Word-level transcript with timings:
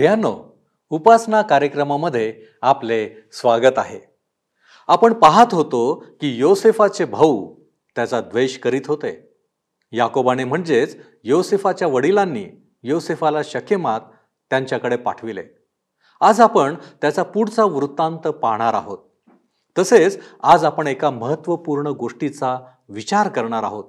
प्रियांनो 0.00 0.62
उपासना 0.90 1.42
कार्यक्रमामध्ये 1.42 2.42
आपले 2.62 3.08
स्वागत 3.32 3.72
आहे. 3.76 4.00
आपण 4.88 5.12
पाहत 5.12 5.46
होतो 5.52 5.94
की 5.94 6.38
योसेफाचे 6.38 7.04
भाऊ 7.04 7.54
त्याचा 7.96 8.20
द्वेष 8.20 8.58
करीत 8.58 8.80
होते. 8.86 9.32
याकोबाने 9.92 10.44
म्हणजेच 10.44 10.96
योसेफाच्या 11.24 11.88
वडिलांनी 11.88 12.46
योसेफाला 12.82 13.42
शकेमात 13.44 14.00
त्यांच्याकडे 14.50 14.96
पाठविले. 14.96 15.42
आज 16.20 16.40
आपण 16.40 16.74
त्याचा 16.74 17.22
पुढचा 17.22 17.64
वृत्तांत 17.64 18.18
पाहणार 18.18 18.74
आहोत. 18.74 18.98
तसेच 19.78 20.20
आज 20.42 20.64
आपण 20.64 20.86
एका 20.86 21.10
महत्त्वपूर्ण 21.10 21.86
गोष्टीचा 21.86 22.58
विचार 22.88 23.28
करणार 23.28 23.62
आहोत. 23.62 23.84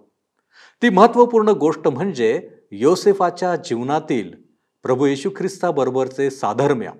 ती 0.82 0.90
महत्त्वपूर्ण 0.90 1.50
गोष्ट 1.50 1.88
म्हणजे 1.88 2.50
योसेफाच्या 2.72 3.56
जीवनातील 3.56 4.51
प्रभू 4.84 5.06
येशू 5.06 5.30
ख्रिस्ताबरोबरचे 5.38 6.30
साधर्म्य. 6.32 6.92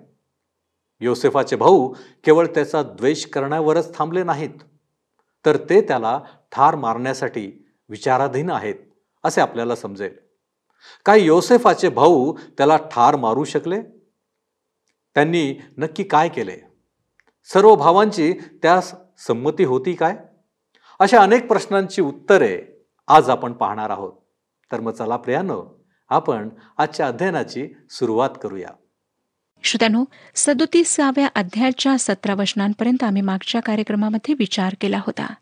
योसेफाचे 1.00 1.56
भाऊ 1.56 1.94
केवळ 2.24 2.46
त्याचा 2.46 2.82
द्वेष 2.82 3.26
करण्यावरच 3.26 3.96
थांबले 3.98 4.22
नाहीत 4.22 4.62
तर 5.46 5.56
ते 5.70 5.80
त्याला 5.80 6.20
ठार 6.52 6.74
मारण्यासाठी 6.74 7.66
विचाराधीन 7.88 8.50
आहेत 8.50 8.74
असे 9.24 9.40
आपल्याला 9.40 9.76
समजेल. 9.76 10.14
काय 11.04 11.20
योसेफाचे 11.20 11.88
भाऊ 11.88 12.36
त्याला 12.58 12.76
ठार 12.76 13.16
मारू 13.16 13.44
शकले? 13.44 13.82
त्यांनी 15.14 15.54
नक्की 15.78 16.04
काय 16.04 16.28
केले? 16.28 16.56
सर्व 17.44 17.74
भावांची 17.74 18.32
त्यास 18.62 18.94
संमती 19.18 19.64
होती 19.64 19.92
काय? 19.92 20.16
अशा 20.98 21.22
अनेक 21.22 21.48
प्रश्नांची 21.48 22.02
उत्तरे 22.02 22.62
आज 23.06 23.30
आपण 23.30 23.52
पाहणार 23.52 23.90
आहोत. 23.90 24.12
तर 24.72 24.80
मग 24.80 24.92
चला 24.92 25.16
प्रियानं 25.16 25.62
आपण 26.12 26.48
आजच्या 26.78 27.06
अध्ययनाची 27.06 27.68
सुरुवात 27.90 28.30
करूया. 28.42 28.68
श्रोत्यानो 29.62 30.04
सदोतीसाव्या 30.34 31.28
अध्यायाच्या 31.34 31.96
सतरा 31.98 32.34
वचनांपर्यंत 32.34 33.04
आम्ही 33.04 33.22
मागच्या 33.22 33.60
कार्यक्रमामध्ये 33.62 34.34
विचार 34.38 34.74
केला 34.80 34.98
होता. 34.98 35.34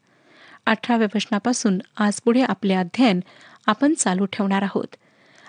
अठराव्या 0.67 1.09
वचनापासून 1.15 1.79
आज 1.97 2.21
पुढे 2.21 2.43
आपले 2.43 2.75
अध्ययन 2.75 3.21
आपण 3.67 3.95
चालू 3.95 4.25
ठेवणार 4.25 4.63
आहोत. 4.63 4.97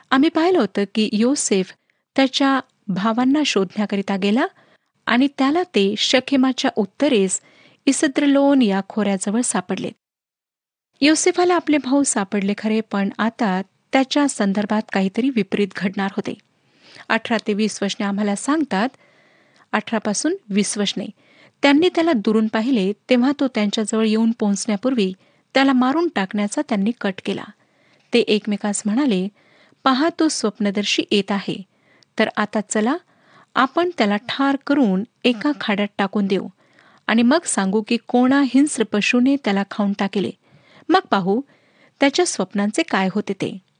आम्ही 0.09 0.29
पाहिलं 0.29 0.59
होतं 0.59 0.83
की 0.95 1.09
योसेफ 1.13 1.73
त्याच्या 2.15 2.59
भावांना 2.87 3.41
शोधण्याकरिता 3.45 4.17
गेला 4.17 4.45
आणि 5.05 5.27
त्याला 5.37 5.63
ते 5.63 5.95
शखेमाच्या 5.97 6.71
उत्तरेस 6.75 7.41
इसद्रलोन 7.85 8.61
या 8.61 8.81
खोऱ्याजवळ 8.89 9.41
सापडले. 9.41 9.91
योसेफाला 11.01 11.55
आपले 11.55 11.77
भाऊ 11.77 12.03
सापडले 12.03 12.53
खरे 12.57 12.81
पण 12.81 13.09
आता 13.17 13.61
त्याच्या 13.93 14.27
संदर्भात 14.27 14.81
काहीतरी 14.93 15.29
विपरीत 15.29 15.67
घडणार 15.75 16.11
होते. 16.15 16.33
अठरा 17.09 17.37
ते 17.47 17.53
वीस 17.53 17.83
वशने 17.83 18.05
आम्हाला 18.05 18.35
सांगतात 18.35 18.89
अठरापासून 19.71 20.35
वीस 20.49 20.77
वशने. 20.77 21.05
त्यांनी 21.61 21.89
त्याला 21.95 22.13
दुरून 22.13 22.47
पाहिले 22.47 22.93
तेव्हा 23.09 23.31
तो 23.39 23.47
त्यांच्याजवळ 23.47 24.05
येऊन 24.05 24.31
पोहोचण्यापूर्वी 24.31 25.13
त्याला 25.53 25.73
मारून 25.73 26.07
टाकण्याचा 26.15 26.61
त्यांनी 26.69 26.91
कट 27.01 27.13
केला. 27.25 27.43
ते 28.13 28.19
एकमेकास 28.19 28.81
म्हणाले 28.85 29.27
पहा 29.83 30.09
तो 30.19 30.27
स्वप्नदर्शी 30.27 31.03
येत 31.11 31.31
आहे. 31.31 31.61
तर 32.19 32.29
आता 32.37 32.59
चला 32.69 32.97
आपण 33.55 33.89
त्याला 33.97 34.15
ठार 34.15 34.57
करून 34.67 35.03
एका 35.23 35.51
खाड्यात 35.61 35.87
टाकून 35.97 36.27
देऊ. 36.27 36.47
आणि 37.07 37.21
मग 37.21 37.39
सांगू 37.45 37.81
की 37.81 37.97
कोणा 38.07 38.41
हिंस्र 38.41 38.83
पशूने 38.83 39.35
त्याला 39.35 39.63
खाऊन 39.71 39.93
टाकेले. 39.93 40.31
मग 40.89 40.99
पाहू 41.09 41.41
त्याच्या 41.99 42.25
स्वप्नांचे 42.25 42.83
काय 42.83 43.09
होते 43.11 43.33
ते. 43.33 43.70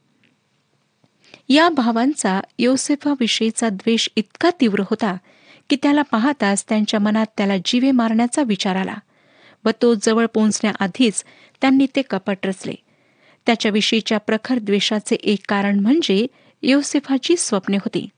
या 1.48 1.68
भावांचा 1.68 2.40
योसेफाविषयीचा 2.58 3.68
द्वेष 3.68 4.08
इतका 4.16 4.50
तीव्र 4.60 4.80
होता 4.80 5.16
की 5.70 5.76
त्याला 5.76 6.02
पाहताच 6.02 6.64
त्यांच्या 6.68 7.00
मनात 7.00 7.26
त्याला 7.36 7.54
जीवे 7.64 7.90
मारण्याचा 7.90 8.42
विचार 8.42 8.76
आला 8.76 8.94
व 9.64 9.70
तो 9.82 9.94
जवळ 10.02 10.26
पोहोचण्याआधीच 10.26 11.24
त्यांनी 11.60 11.86
ते 11.96 12.02
कपट 12.02 12.38
रचले. 12.44 12.74
त्याच्याविषयीच्या 13.46 14.18
प्रखर 14.18 14.58
द्वेषाचे 14.58 15.14
एक 15.14 15.38
कारण 15.48 15.80
म्हणजे 15.80 16.26
योसेफाची 16.62 17.36
स्वप्ने 17.36 17.76
होती. 17.76 18.08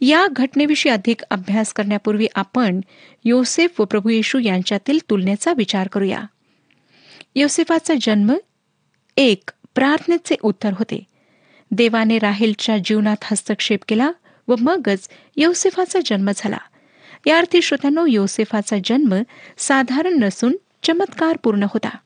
या 0.00 0.26
घटनेविषयी 0.32 0.92
अधिक 0.92 1.22
अभ्यास 1.30 1.72
करण्यापूर्वी 1.72 2.26
आपण 2.34 2.80
योसेफ 3.24 3.80
व 3.80 3.84
प्रभू 3.84 4.08
येशू 4.08 4.38
यांच्यातील 4.38 4.98
तुलनेचा 5.10 5.52
विचार 5.52 5.88
करूया. 5.88 6.22
योसेफाचा 7.34 7.94
जन्म 8.00 8.34
एक 9.16 9.50
प्रार्थनेचे 9.74 10.36
उत्तर 10.42 10.72
होते. 10.72 11.11
देवाने 11.72 12.18
राहेलच्या 12.18 12.78
जीवनात 12.84 13.16
हस्तक्षेप 13.22 13.80
केला 13.88 14.10
व 14.48 14.54
मगच 14.60 15.08
योसेफाचा 15.36 15.98
जन्म 16.06 16.30
झाला. 16.36 16.58
या 17.26 17.38
अर्थी 17.38 17.62
श्रोत्यानो 17.62 18.06
योसेफाचा 18.06 18.76
जन्म 18.84 19.22
साधारण 19.58 20.18
नसून 20.18 20.56
चमत्कार 20.82 21.36
पूर्ण 21.36 21.62
होता. 21.62 21.96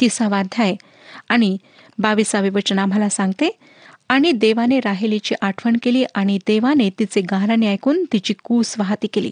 तिसावा 0.00 0.38
अध्याय 0.38 0.74
आणि 1.28 1.58
बावीसावे 1.98 2.48
वचन 2.48 2.78
आम्हाला 2.78 3.08
सांगते 3.08 3.58
आणि 4.08 4.32
देवाने 4.32 4.80
राहेलीची 4.80 5.34
आठवण 5.42 5.76
केली 5.82 6.04
आणि 6.14 6.38
देवाने 6.46 6.90
तिचे 6.90 7.20
गाराने 7.20 7.72
ऐकून 7.72 8.04
तिची 8.12 8.34
कूस 8.44 8.74
वाहती 8.78 9.06
केली. 9.06 9.30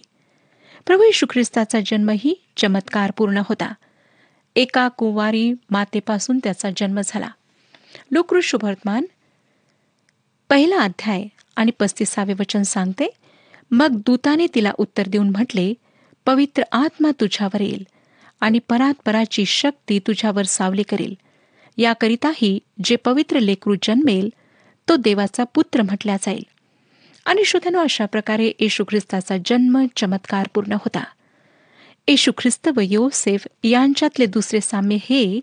प्रभू 0.86 1.02
येशू 1.02 1.26
ख्रिस्ताचा 1.30 1.78
जन्मही 1.86 2.44
चमत्कार 2.56 3.10
पूर्ण 3.10 3.42
होता. 3.48 3.74
एका 4.56 4.88
कुवारी 4.88 5.52
मातेपासून 5.70 6.38
त्याचा 6.38 6.70
जन्म 6.76 7.00
झाला. 7.04 7.28
लोकृ 8.10 8.40
शुभवर्तमान 8.40 9.04
पहिला 10.50 10.80
अध्याय 10.80 11.24
आणि 11.56 11.70
पस्तीसावे 11.78 12.32
वचन 12.32 12.62
सांगते 12.62 13.08
मग 13.70 13.96
दूताने 14.06 14.46
तिला 14.54 14.72
उत्तर 14.78 15.08
देऊन 15.08 15.30
म्हटले 15.30 15.74
पवित्र 16.26 16.62
आत्मा 16.72 17.10
तुझ्यावर 17.20 17.60
येईल 17.60 17.84
आणि 18.40 18.58
परात्पराची 18.68 19.44
शक्ती 19.46 19.98
तुझ्यावर 19.98 20.42
सावली 20.42 20.82
करेल. 20.82 21.14
याकरिताही 21.76 22.58
जे 22.84 22.96
पवित्र 22.96 23.38
लेकरू 23.38 23.74
जन्मेल 23.82 24.28
तो 24.88 24.96
देवाचा 24.96 25.44
पुत्र 25.44 25.82
म्हटला 25.82 26.16
जाईल. 26.22 26.42
आणि 27.26 27.44
श्रोत्यानो 27.44 27.78
अशा 27.78 28.06
प्रकारे 28.06 28.52
येशू 28.60 28.84
ख्रिस्ताचा 28.84 29.36
जन्म 29.46 29.86
चमत्कार 29.96 30.48
पूर्ण 30.54 30.72
होता. 30.72 31.04
येशू 32.08 32.32
ख्रिस्त 32.38 32.68
व 32.76 32.80
योसेफ 32.80 33.46
यांच्यातले 33.64 34.26
दुसरे 34.26 34.60
साम्य 34.60 34.96
हे 35.10 35.40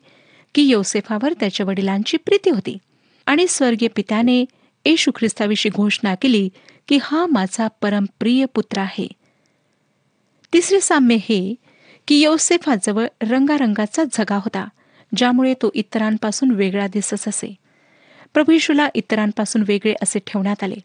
की 0.56 0.62
योसेफावर 0.62 1.34
त्याच्या 1.40 1.66
वडिलांची 1.66 2.18
प्रीती 2.18 2.50
होती 2.50 2.78
आणि 3.26 3.46
स्वर्गीय 3.50 3.90
पित्याने 3.96 4.46
येशू 4.86 5.12
ख्रिस्ताविषयी 5.16 5.72
घोषणा 5.76 6.16
केली 6.16 6.50
की 6.88 7.00
हा 7.02 7.26
माझा 7.26 7.68
परमप्रिय 7.82 8.46
पुत्र 8.46 8.80
आहे. 8.80 9.08
तिसरे 10.54 10.82
साम्य 10.82 11.16
हे 11.16 11.56
की 12.08 12.22
योसेफाजवळ 12.22 13.06
रंगारंगाचा 13.22 14.04
झगा 14.14 14.36
होता 14.36 14.68
ज्यामुळे 15.16 15.54
तो 15.54 15.72
इतरांपासून 15.74 16.52
वेगळा 16.52 16.88
दिसत 16.88 17.28
असे. 17.28 17.56
प्रभू 18.34 18.52
येशूला 18.52 18.90
इतरांपासून 18.94 19.64
वेगळे 19.68 19.94
असे 20.02 20.20
ठेवण्यात 20.28 20.64
आले. 20.64 20.76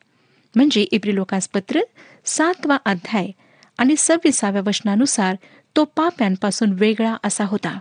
म्हणजे 0.54 0.80
इब्री 0.80 1.14
लोकांसपत्र 1.14 1.80
सातवा 2.24 2.76
अध्याय 2.84 3.30
आणि 3.78 3.94
सव्वीसाव्या 3.98 4.62
वचनानुसार 4.66 5.36
तो 5.76 5.84
पाप्यांपासून 5.84 6.72
वेगळा 6.72 7.16
असा 7.24 7.44
होता. 7.44 7.78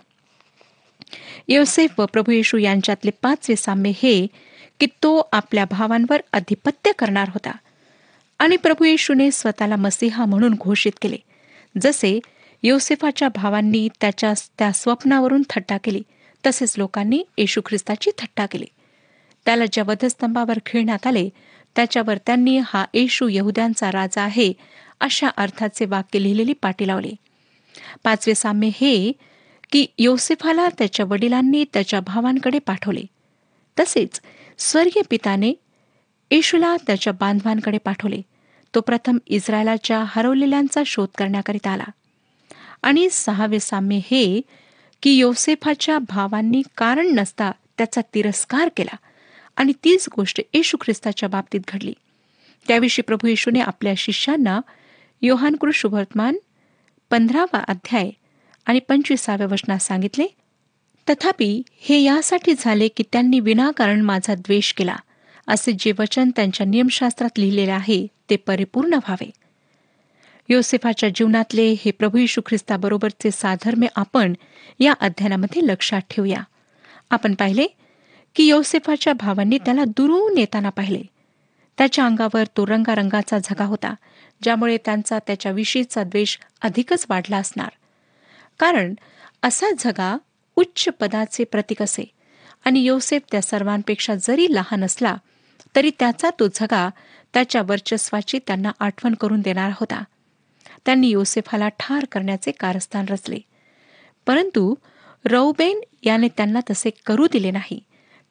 योसेफ 1.47 1.99
व 1.99 2.05
प्रभू 2.05 2.31
येशू 2.31 2.57
यांच्यातले 2.57 3.11
पाचवे 3.21 3.55
साम्य 3.55 3.89
हे 3.89 4.27
की 4.79 4.85
तो 4.85 5.29
आपल्या 5.31 5.65
भावांवर 5.65 6.21
अधिपत्य 6.33 6.91
करणार 6.91 7.29
होता. 7.29 7.51
आणि 8.39 8.57
प्रभू 8.57 8.85
येशूने 8.85 9.31
स्वतःला 9.31 9.75
मसीहा 9.75 10.25
म्हणून 10.25 10.53
घोषित 10.53 10.91
केले. 11.01 11.17
जसे 11.81 12.19
योसेफाच्या 12.63 13.27
भावांनी 13.35 13.89
त्याच्या 14.01 14.33
त्या 14.57 14.71
स्वप्नावरून 14.71 15.43
थट्टा 15.49 15.77
केली 15.77 16.01
तसेच 16.45 16.77
लोकांनी 16.77 17.23
येशू 17.37 17.61
ख्रिस्ताची 17.65 18.11
थट्टा 18.17 18.45
केली. 18.45 18.65
त्याला 19.45 19.63
ज्या 19.71 19.83
वधस्तंभावर 19.87 20.57
खेळण्यात 20.65 21.07
आले 21.07 21.29
त्याच्यावर 21.75 22.17
त्यांनी 22.17 22.59
हा 22.65 22.85
येशू 22.93 23.27
यहुद्यांचा 23.27 23.91
राजा 23.91 24.21
आहे 24.21 24.53
अशा 24.99 25.27
अर्थाचे 25.27 25.85
वाक्य 25.85 26.23
लिहिलेली 26.23 26.53
पाटी 26.53 26.87
लावले. 26.87 27.11
पाचवे 28.03 28.35
साम्य 28.35 28.67
हे 28.67 29.11
की 29.71 29.85
योसेफाला 29.97 30.69
त्याच्या 30.77 31.05
वडिलांनी 31.05 31.65
त्याच्या 31.73 31.99
भावांकडे 31.99 32.59
पाठवले. 32.59 33.03
तसेच 33.79 34.21
स्वर्गीय 34.57 35.01
पिताने 35.09 35.53
येशूला 36.31 36.75
त्याच्या 36.87 37.13
बांधवांकडे 37.13 37.77
पाठवले. 37.77 38.21
तो 38.75 38.81
प्रथम 38.81 39.17
इस्रायलाच्या 39.27 40.03
हरवलेल्यांचा 40.07 40.83
शोध 40.85 41.07
करण्याकरिता 41.17 41.71
आला. 41.71 41.83
आणि 42.83 43.09
सहावे 43.11 43.59
साम्य 43.59 43.95
हे 43.95 44.41
की 45.03 45.11
योसेफाच्या 45.11 45.99
भावांनी 45.99 46.61
कारण 46.77 47.07
नसता 47.07 47.51
त्याचा 47.77 48.01
तिरस्कार 48.13 48.69
केला 48.77 48.95
आणि 49.55 49.73
तीच 49.83 50.09
गोष्ट 50.15 50.41
येशू 50.53 50.77
ख्रिस्ताच्या 50.81 51.29
बाबतीत 51.29 51.59
घडली. 51.67 51.93
त्याविषयी 52.67 53.03
प्रभू 53.03 53.27
येशूने 53.27 53.59
आपल्या 53.59 53.93
शिष्यांना 53.97 54.61
योहानकृ 55.21 55.71
शुभवर्तमान 55.73 56.37
पंधरावा 57.09 57.57
अध्याय 57.57 58.09
आणि 58.65 58.79
पंचवीसाव्या 58.79 59.47
वचनात 59.51 59.79
सांगितले 59.79 60.27
तथापि 61.09 61.61
हे 61.79 61.99
यासाठी 62.01 62.53
झाले 62.57 62.87
की 62.87 63.03
त्यांनी 63.11 63.39
विनाकारण 63.39 64.01
माझा 64.01 64.35
द्वेष 64.35 64.73
केला. 64.73 64.95
असे 65.47 65.71
जे 65.79 65.91
वचन 65.99 66.29
त्यांच्या 66.35 66.65
नियमशास्त्रात 66.65 67.39
लिहिलेले 67.39 67.71
आहे 67.71 68.07
ते 68.29 68.35
परिपूर्ण 68.35 68.93
व्हावे. 68.93 69.29
योसेफाच्या 70.49 71.09
जीवनातले 71.09 71.75
हे 71.85 71.91
प्रभू 71.91 72.17
यशू 72.17 72.41
ख्रिस्ताबरोबरचे 72.45 73.31
साधर्म्य 73.31 73.87
आपण 73.95 74.33
या 74.79 74.93
अध्ययनामध्ये 75.01 75.67
लक्षात 75.67 76.01
ठेवूया. 76.09 76.43
आपण 77.09 77.35
पाहिले 77.35 77.67
की 78.35 78.43
योसेफाच्या 78.43 79.13
भावांनी 79.13 79.57
त्याला 79.57 79.83
दुरून 79.85 80.37
येताना 80.37 80.69
पाहिले. 80.69 81.01
त्याच्या 81.77 82.05
अंगावर 82.05 82.43
तो 82.57 82.65
रंगारंगाचा 82.65 83.37
झगा 83.37 83.63
होता 83.63 83.95
ज्यामुळे 84.43 84.77
त्यांचा 84.85 85.19
त्याच्याविषयीचा 85.19 86.03
द्वेष 86.03 86.37
अधिकच 86.61 87.05
वाढला 87.09 87.37
असणार. 87.37 87.69
कारण 88.59 88.93
असा 89.43 89.65
झगा 89.79 90.17
उच्च 90.57 90.89
पदाचे 90.99 91.43
प्रतीक 91.43 91.81
असे. 91.81 92.03
आणि 92.65 92.79
योसेफ 92.79 93.21
त्या 93.31 93.41
सर्वांपेक्षा 93.41 94.15
जरी 94.15 94.47
लहान 94.49 94.83
असला 94.83 95.15
तरी 95.75 95.91
त्याचा 95.99 96.29
तो 96.29 96.47
झगा 96.55 96.89
त्याच्या 97.33 97.61
वर्चस्वाची 97.61 98.39
त्यांना 98.47 98.71
आठवण 98.79 99.13
करून 99.13 99.41
देणार 99.41 99.71
होता. 99.75 100.03
त्यांनी 100.85 101.07
योसेफाला 101.07 101.69
ठार 101.69 102.05
करण्याचे 102.11 102.51
कारस्थान 102.51 103.05
रचले. 103.09 103.39
परंतु 104.25 104.75
रौबेन 105.25 105.79
याने 106.03 106.27
त्यांना 106.27 106.59
तसे 106.71 106.89
करू 107.05 107.27
दिले 107.31 107.51
नाही. 107.51 107.83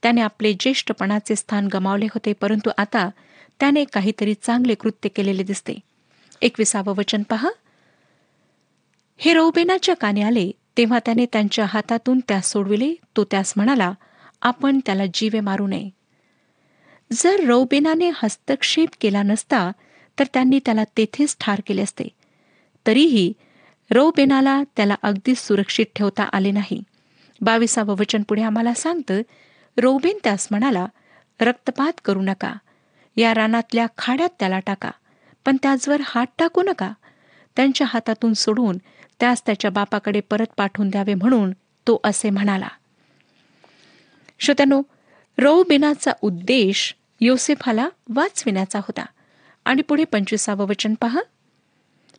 त्याने 0.03 0.21
आपले 0.21 0.53
ज्येष्ठपणाचे 0.53 1.37
स्थान 1.37 1.69
गमावले 1.73 2.05
होते 2.05 2.33
परंतु 2.33 2.71
आता 2.79 3.11
त्याने 3.61 3.85
काहीतरी 3.85 4.35
चांगले 4.35 4.75
कृत्य 4.75 5.09
केलेले 5.09 5.43
दिसते. 5.43 5.75
एकविसावं 6.43 6.95
वचन 6.97 7.23
पहा. 7.23 7.49
हे 9.17 9.33
रौबेनाच्या 9.33 9.97
काने 9.97 10.23
आले 10.23 10.51
तेव्हा 10.77 10.99
त्याने 10.99 11.27
त्यांच्या 11.27 11.65
हातातून 11.69 12.21
त्यास 12.29 12.51
सोडविले. 12.53 12.95
तो 13.17 13.25
त्यास 13.25 13.53
म्हणाला 13.57 13.93
आपण 14.43 14.81
त्याला 14.87 15.03
जीवे 15.15 15.41
मारू 15.41 15.67
नये. 15.67 15.91
जर 17.13 17.45
रौबेनाने 17.47 18.11
हस्तक्षेप 18.23 18.89
केला 19.01 19.23
नसता 19.23 19.71
तर 20.19 20.25
त्यांनी 20.35 20.59
त्याला 20.65 20.85
तेथेच 20.97 21.37
ठार 21.41 21.61
केले 21.67 21.83
असते. 21.83 22.09
तरीही 22.87 23.33
रौबेनाला 23.91 24.63
त्याला 24.77 24.95
अगदी 25.03 25.35
सुरक्षित 25.35 25.87
ठेवता 25.97 26.23
आले 26.23 26.51
नाही. 26.51 26.83
बावीसावं 27.41 27.97
वचन 27.99 28.23
पुढे 28.23 28.43
आम्हाला 28.43 28.75
सांगतं 28.75 29.21
रौबेन 29.79 30.19
त्यास 30.25 30.49
म्हणाला 30.51 30.87
रक्तपात 31.41 32.01
करू 32.05 32.21
नका. 32.21 32.55
या 33.17 33.35
रानातल्या 33.35 33.87
खाड्यात 33.99 34.31
त्याला 34.39 34.59
टाका 34.59 34.91
पण 35.47 35.57
त्याचवर 35.63 36.01
हात 36.05 36.27
टाकू 36.39 36.63
नका. 36.63 36.93
त्यांच्या 37.57 37.87
हातातून 37.91 38.33
सोडून 38.35 38.79
त्यास 39.21 39.43
त्याच्या 39.47 39.71
बापाकडे 39.71 40.21
परत 40.21 40.47
पाठवून 40.57 40.89
द्यावे 40.89 41.15
म्हणून 41.15 41.51
तो 41.87 42.01
असे 42.05 42.31
म्हणाला. 42.31 42.69
श्रोत्यानो 44.39 44.83
रौबिनाचा 45.39 46.13
उद्देश 46.23 46.95
योसेफाला 47.21 47.89
वाचविण्याचा 48.09 48.79
होता. 48.79 49.05
आणि 49.65 49.83
पुढे 49.83 50.05
पंचवीसावं 50.05 50.67
वचन 50.67 50.95
पहा. 51.01 51.21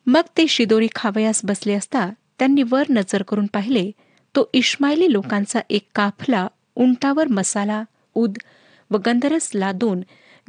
मग 0.05 0.21
ते 0.37 0.47
शिदोरी 0.47 0.87
खावयास 0.95 1.41
बसले 1.43 1.73
असता 1.73 2.09
त्यांनी 2.39 2.63
वर 2.63 2.83
नजर 2.89 3.23
करून 3.23 3.45
पाहिले 3.45 3.91
तो 4.35 4.49
इश्माईली 4.53 5.13
लोकांचा 5.13 5.59
एक 5.69 5.87
काफला 5.95 6.47
उंटावर 6.75 7.27
मसाला 7.27 7.83
उद 8.15 8.37
व 8.91 8.97
गंधरस 8.97 9.49
लादून 9.55 10.01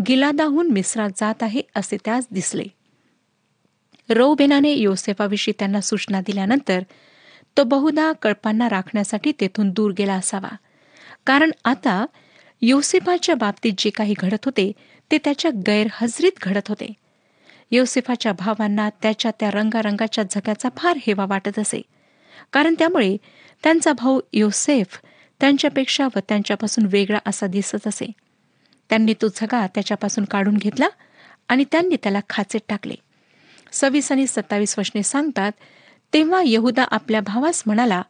गिलादाहून 0.08 0.70
मिश्रात 0.70 1.10
जात 1.16 1.42
आहे 1.42 1.62
असे 1.76 1.96
त्यास 2.04 2.26
दिसले. 2.30 2.64
रौबेनाने 4.10 4.72
योसेफाविषयी 4.72 5.54
त्यांना 5.58 5.80
सूचना 5.80 6.20
दिल्यानंतर 6.20 6.82
तो 7.56 7.64
बहुधा 7.64 8.12
कळपांना 8.12 8.68
राखण्यासाठी 8.68 9.32
तेथून 9.40 9.70
दूर 9.70 9.92
गेला 9.98 10.14
असावा. 10.14 10.56
कारण 11.26 11.50
आता 11.64 12.06
योसेफाच्या 12.62 13.34
बाबतीत 13.34 13.72
जे 13.78 13.90
काही 13.90 14.14
घडत 14.18 14.44
होते 14.44 14.72
ते 15.10 15.18
त्याच्या 15.18 15.50
गैरहजरीत 15.66 16.32
घडत 16.42 16.68
होते. 16.68 16.92
योसेफाच्या 17.70 18.32
भावांना 18.32 18.90
त्याच्या 18.90 19.30
त्या 19.40 19.50
रंगारंगाच्या 19.50 20.24
झग्याचा 20.30 20.68
फार 20.76 20.98
हेवा 21.06 21.26
वाटत 21.26 21.58
असे. 21.58 21.82
कारण 22.52 22.74
त्यामुळे 22.78 23.16
त्यांचा 23.62 23.92
भाऊ 23.92 24.20
योसेफ 24.32 25.00
त्यांच्यापेक्षा 25.40 26.08
व 26.16 26.18
त्यांच्यापासून 26.28 26.86
वेगळा 26.90 27.18
असा 27.26 27.46
दिसत 27.46 27.86
असे. 27.86 28.10
त्यांनी 28.88 29.14
तो 29.14 29.26
झगा 29.28 29.66
त्याच्यापासून 29.66 30.24
काढून 30.24 30.56
घेतला 30.56 30.88
आणि 31.48 31.64
त्यांनी 31.72 31.96
त्याला 32.02 32.20
खाचेत 32.28 32.60
टाकले. 32.68 32.94
सव्वीस 33.72 34.12
आणि 34.12 34.26
सत्तावीस 34.26 34.78
वचने 34.78 35.02
सांगतात 35.02 35.52
तेव्हा 36.12 36.42
यहुदा 36.44 36.84
आपल्या 36.84 37.20
भावास 37.20 37.62
म्हणाला 37.66 38.02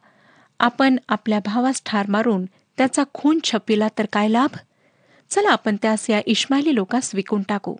आपण 0.59 0.97
आपल्या 1.09 1.39
भावास 1.45 1.81
ठार 1.85 2.05
मारून 2.09 2.45
त्याचा 2.77 3.03
खून 3.13 3.39
छपिला 3.43 3.87
तर 3.97 4.05
काय 4.13 4.27
लाभ? 4.27 4.57
चला 5.29 5.49
आपण 5.49 5.75
त्यास 5.81 6.09
या 6.09 6.21
इश्माइली 6.25 6.75
लोकास 6.75 7.15
विकून 7.15 7.41
टाकू. 7.41 7.75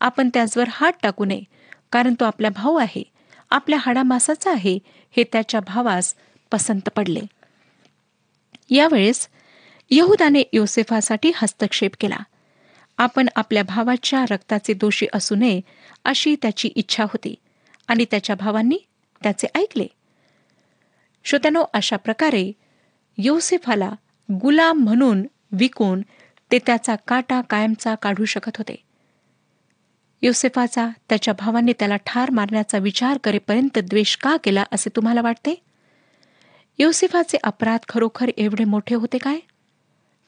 आपण 0.00 0.28
त्याचवर 0.34 0.64
हात 0.70 0.92
टाकू 1.02 1.24
नये 1.24 1.42
कारण 1.92 2.14
तो 2.20 2.24
आपला 2.24 2.48
भाऊ 2.48 2.76
आहे. 2.76 3.02
आपल्या 3.50 3.78
हाडामासाचा 3.82 4.52
आहे. 4.52 4.78
हे 5.16 5.24
त्याच्या 5.24 5.60
भावास 5.60 6.14
पसंत 6.52 6.88
पडले. 6.96 7.20
यावेळेस 8.70 9.28
यहुदाने 9.90 10.42
योसेफासाठी 10.52 11.32
हस्तक्षेप 11.36 11.90
केला. 12.00 12.18
आपण 12.98 13.28
आपल्या 13.36 13.62
भावाच्या 13.62 14.24
रक्ताचे 14.30 14.74
दोषी 14.74 15.06
असू 15.14 15.34
नये 15.34 15.60
अशी 16.04 16.36
त्याची 16.42 16.68
इच्छा 16.68 17.04
होती. 17.04 17.34
आणि 17.88 18.04
त्याच्या 18.10 18.36
भावांनी 18.36 18.78
त्याचे 19.22 19.46
ऐकले. 19.54 19.86
श्रोत्यानो 21.24 21.64
अशा 21.74 21.96
प्रकारे 21.96 22.52
योसेफाला 23.18 23.90
गुलाम 24.32 24.78
म्हणून 24.78 25.26
विकून 25.52 26.02
ते 26.52 26.58
त्याचा 26.58 26.96
काटा 27.08 27.40
कायमचा 27.40 27.94
काढू 27.94 28.24
शकत 28.24 28.56
होते. 28.56 28.76
योसेफाचा 30.22 30.88
त्याच्या 31.08 31.34
भावांनी 31.38 31.72
त्याला 31.72 31.96
ठार 31.96 32.30
मारण्याचा 32.30 32.78
विचार 32.78 33.18
करेपर्यंत 33.18 33.78
द्वेष 33.78 34.16
का 34.16 34.36
केला 34.44 34.64
असे 34.72 34.90
तुम्हाला 34.96 35.22
वाटते? 35.22 35.62
योसेफाचे 36.78 37.38
अपराध 37.44 37.80
खरोखर 37.88 38.30
एवढे 38.36 38.64
मोठे 38.64 38.94
होते 38.94 39.18
काय? 39.18 39.38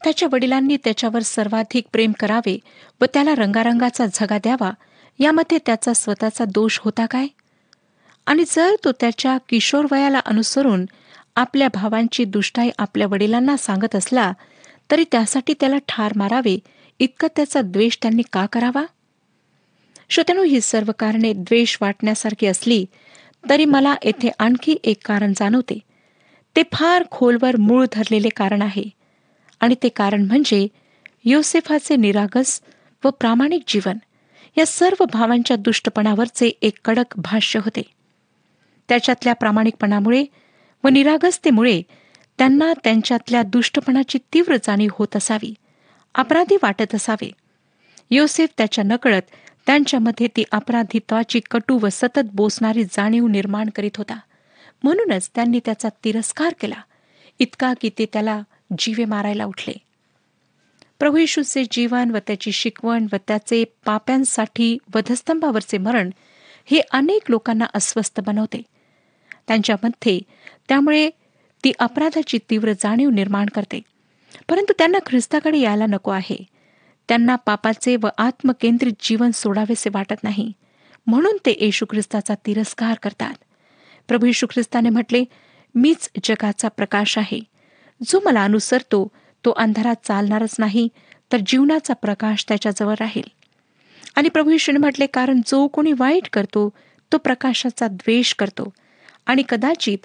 त्याच्या 0.05 0.29
वडिलांनी 0.32 0.76
त्याच्यावर 0.76 1.23
सर्वाधिक 1.23 1.85
प्रेम 1.93 2.12
करावे 2.20 2.58
व 3.00 3.05
त्याला 3.05 3.35
रंगारंगाचा 3.35 4.06
झगा 4.12 4.38
द्यावा 4.38 4.70
यामध्ये 5.19 5.58
त्याचा 5.67 5.93
स्वतःचा 5.93 6.44
दोष 6.44 6.79
होता 6.79 7.06
काय? 7.06 7.26
आणि 8.26 8.45
जर 8.47 8.75
तो 8.85 8.92
त्याच्या 8.92 9.38
किशोर 9.49 9.87
वयाला 9.90 10.19
अनुसरून 10.19 10.87
आपल्या 11.37 11.69
भावांची 11.75 12.25
दुष्टाई 12.25 12.71
आपल्या 12.78 13.07
वडिलांना 13.07 13.57
सांगत 13.57 13.97
असला 13.97 14.33
तरी 14.90 15.04
त्यासाठी 15.12 15.54
त्याला 15.61 15.76
ठार 15.88 16.12
मारावे 16.16 16.59
इतकं 16.99 17.28
त्याचा 17.37 17.61
द्वेष 17.61 17.99
त्यांनी 18.02 18.23
का 18.33 18.47
करावा? 18.47 18.85
श्रोत्यानो 20.09 20.42
ही 20.42 20.61
सर्व 20.61 20.90
कारणे 20.99 21.33
द्वेष 21.33 21.76
वाटण्यासारखी 21.80 22.47
असली 22.47 22.85
तरी 23.50 23.64
मला 23.64 23.95
येथे 24.04 24.30
आणखी 24.38 24.76
एक 24.85 24.97
कारण 25.04 25.33
जाणवते. 25.37 25.78
ते 26.57 26.62
फार 26.73 27.04
खोलवर 27.11 27.57
मूळ 27.57 27.87
धरलेले 27.92 28.28
कारण 28.28 28.62
आहे. 28.62 28.83
आणि 29.61 29.75
ते 29.83 29.88
कारण 29.88 30.23
म्हणजे 30.23 30.67
योसेफाचे 31.25 31.97
निरागस 31.97 32.61
व 33.05 33.11
प्रामाणिक 33.11 33.62
जीवन 33.69 33.99
या 34.59 34.67
सर्व 34.67 35.05
भावांच्या 35.12 35.57
दुष्टपणावरचे 35.57 36.50
एक 36.62 36.79
कडक 36.85 37.19
भाष्य 37.19 37.61
होते. 37.61 37.83
त्याच्यातल्या 38.88 39.33
प्रामाणिकपणामुळे 39.33 40.25
व 40.85 40.88
निरागसतेमुळे 40.88 41.83
त्यांना 42.38 42.73
त्यांच्यातल्या 42.85 43.43
दुष्टपणाची 43.43 44.19
तीव्र 44.35 44.57
जाणीव 44.57 44.90
होत 44.93 45.17
असावी 45.17 45.55
अपराधी 46.14 46.57
वाटत 46.62 46.95
असावे. 46.95 47.31
योसेफ 48.11 48.49
त्याच्या 48.57 48.85
नकळत 48.85 49.23
त्यांच्यामध्ये 49.67 50.29
ती 50.37 50.45
अपराधित्वाची 50.52 51.40
कटू 51.50 51.79
व 51.83 51.88
सतत 51.93 52.31
बोसणारी 52.33 52.85
जाणीव 52.85 53.26
निर्माण 53.26 53.69
करीत 53.71 53.97
होता. 53.97 54.19
म्हणूनच 54.85 55.31
त्यांनी 55.35 55.61
त्याचा 55.64 55.88
तिरस्कार 56.05 56.55
केला. 56.61 56.81
इतका 57.38 57.73
की 57.81 57.90
ते 57.99 58.07
त्याला 58.12 58.43
जीवे 58.79 59.05
मारायला 59.05 59.45
उठले. 59.45 59.73
प्रभू 60.99 61.17
येशूचे 61.17 61.65
जीवन 61.71 62.11
व 62.11 62.19
त्याची 62.27 62.53
शिकवण 62.53 63.07
व 63.12 63.17
त्याचे 63.29 63.65
पाप्यांसाठी 63.87 64.79
वधस्तंभावरचे 64.95 65.79
मरण 65.79 66.11
हे 66.65 66.81
अनेक 66.81 67.23
लोकांना 67.29 67.65
अस्वस्थ 67.75 68.21
बनवते. 68.21 68.62
त्यांच्यामध्ये 69.49 70.21
त्यामुळे 70.69 71.11
ती 71.65 71.73
अपराधाची 71.79 72.39
तीव्र 72.50 72.73
जाणीव 72.73 73.11
निर्माण 73.11 73.47
करते. 73.47 73.81
परंतु 74.49 74.73
त्यांना 74.79 74.99
ख्रिस्ताकडे 75.07 75.59
यायला 75.59 75.87
नको 75.87 76.11
आहे. 76.11 76.45
त्यांना 77.09 77.37
पापाचे 77.37 77.97
व 77.97 78.09
आत्मकेंद्रित 78.19 78.93
जीवन 79.00 79.31
सोडावेसे 79.31 79.91
वाटत 79.93 80.25
नाही. 80.25 80.53
म्हणून 81.07 81.37
ते 81.47 81.57
येशू 81.61 81.87
ख्रिस्ताचा 81.91 82.35
तिरस्कार 82.35 82.95
करतात. 83.03 83.35
प्रभू 84.09 84.27
येशू 84.27 84.47
ख्रिस्ताने 84.47 84.89
म्हटले 84.89 85.25
मीच 85.75 86.11
जगाचा 86.25 86.69
प्रकाश 86.69 87.19
आहे. 87.19 87.50
जो 88.07 88.21
मला 88.25 88.45
अनुसरतो 88.45 89.09
तो 89.45 89.50
अंधारात 89.50 89.97
चालणारच 90.04 90.57
नाही 90.59 90.88
तर 91.33 91.37
जीवनाचा 91.47 91.95
प्रकाश 91.95 92.45
त्याच्याजवळ 92.49 92.95
राहील. 93.00 93.28
आणि 94.16 94.28
प्रभू 94.28 94.50
येशूने 94.50 94.78
म्हटले 94.78 95.07
कारण 95.07 95.40
जो 95.47 95.66
कोणी 95.66 95.92
वाईट 95.92 96.28
करतो 96.33 96.71
तो 97.12 97.19
प्रकाशाचा 97.19 97.87
द्वेष 97.88 98.35
करतो. 98.35 98.73
आणि 99.26 99.42
कदाचित 99.49 99.99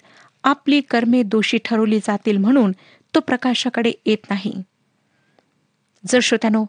आपली 0.43 0.81
कर्मे 0.81 1.23
दोषी 1.23 1.57
ठरवली 1.65 1.99
जातील 1.99 2.37
म्हणून 2.37 2.71
तो 3.15 3.19
प्रकाशाकडे 3.19 3.91
येत 4.05 4.29
नाही. 4.29 4.53
जर 6.07 6.19
श्रोत्यानो 6.19 6.65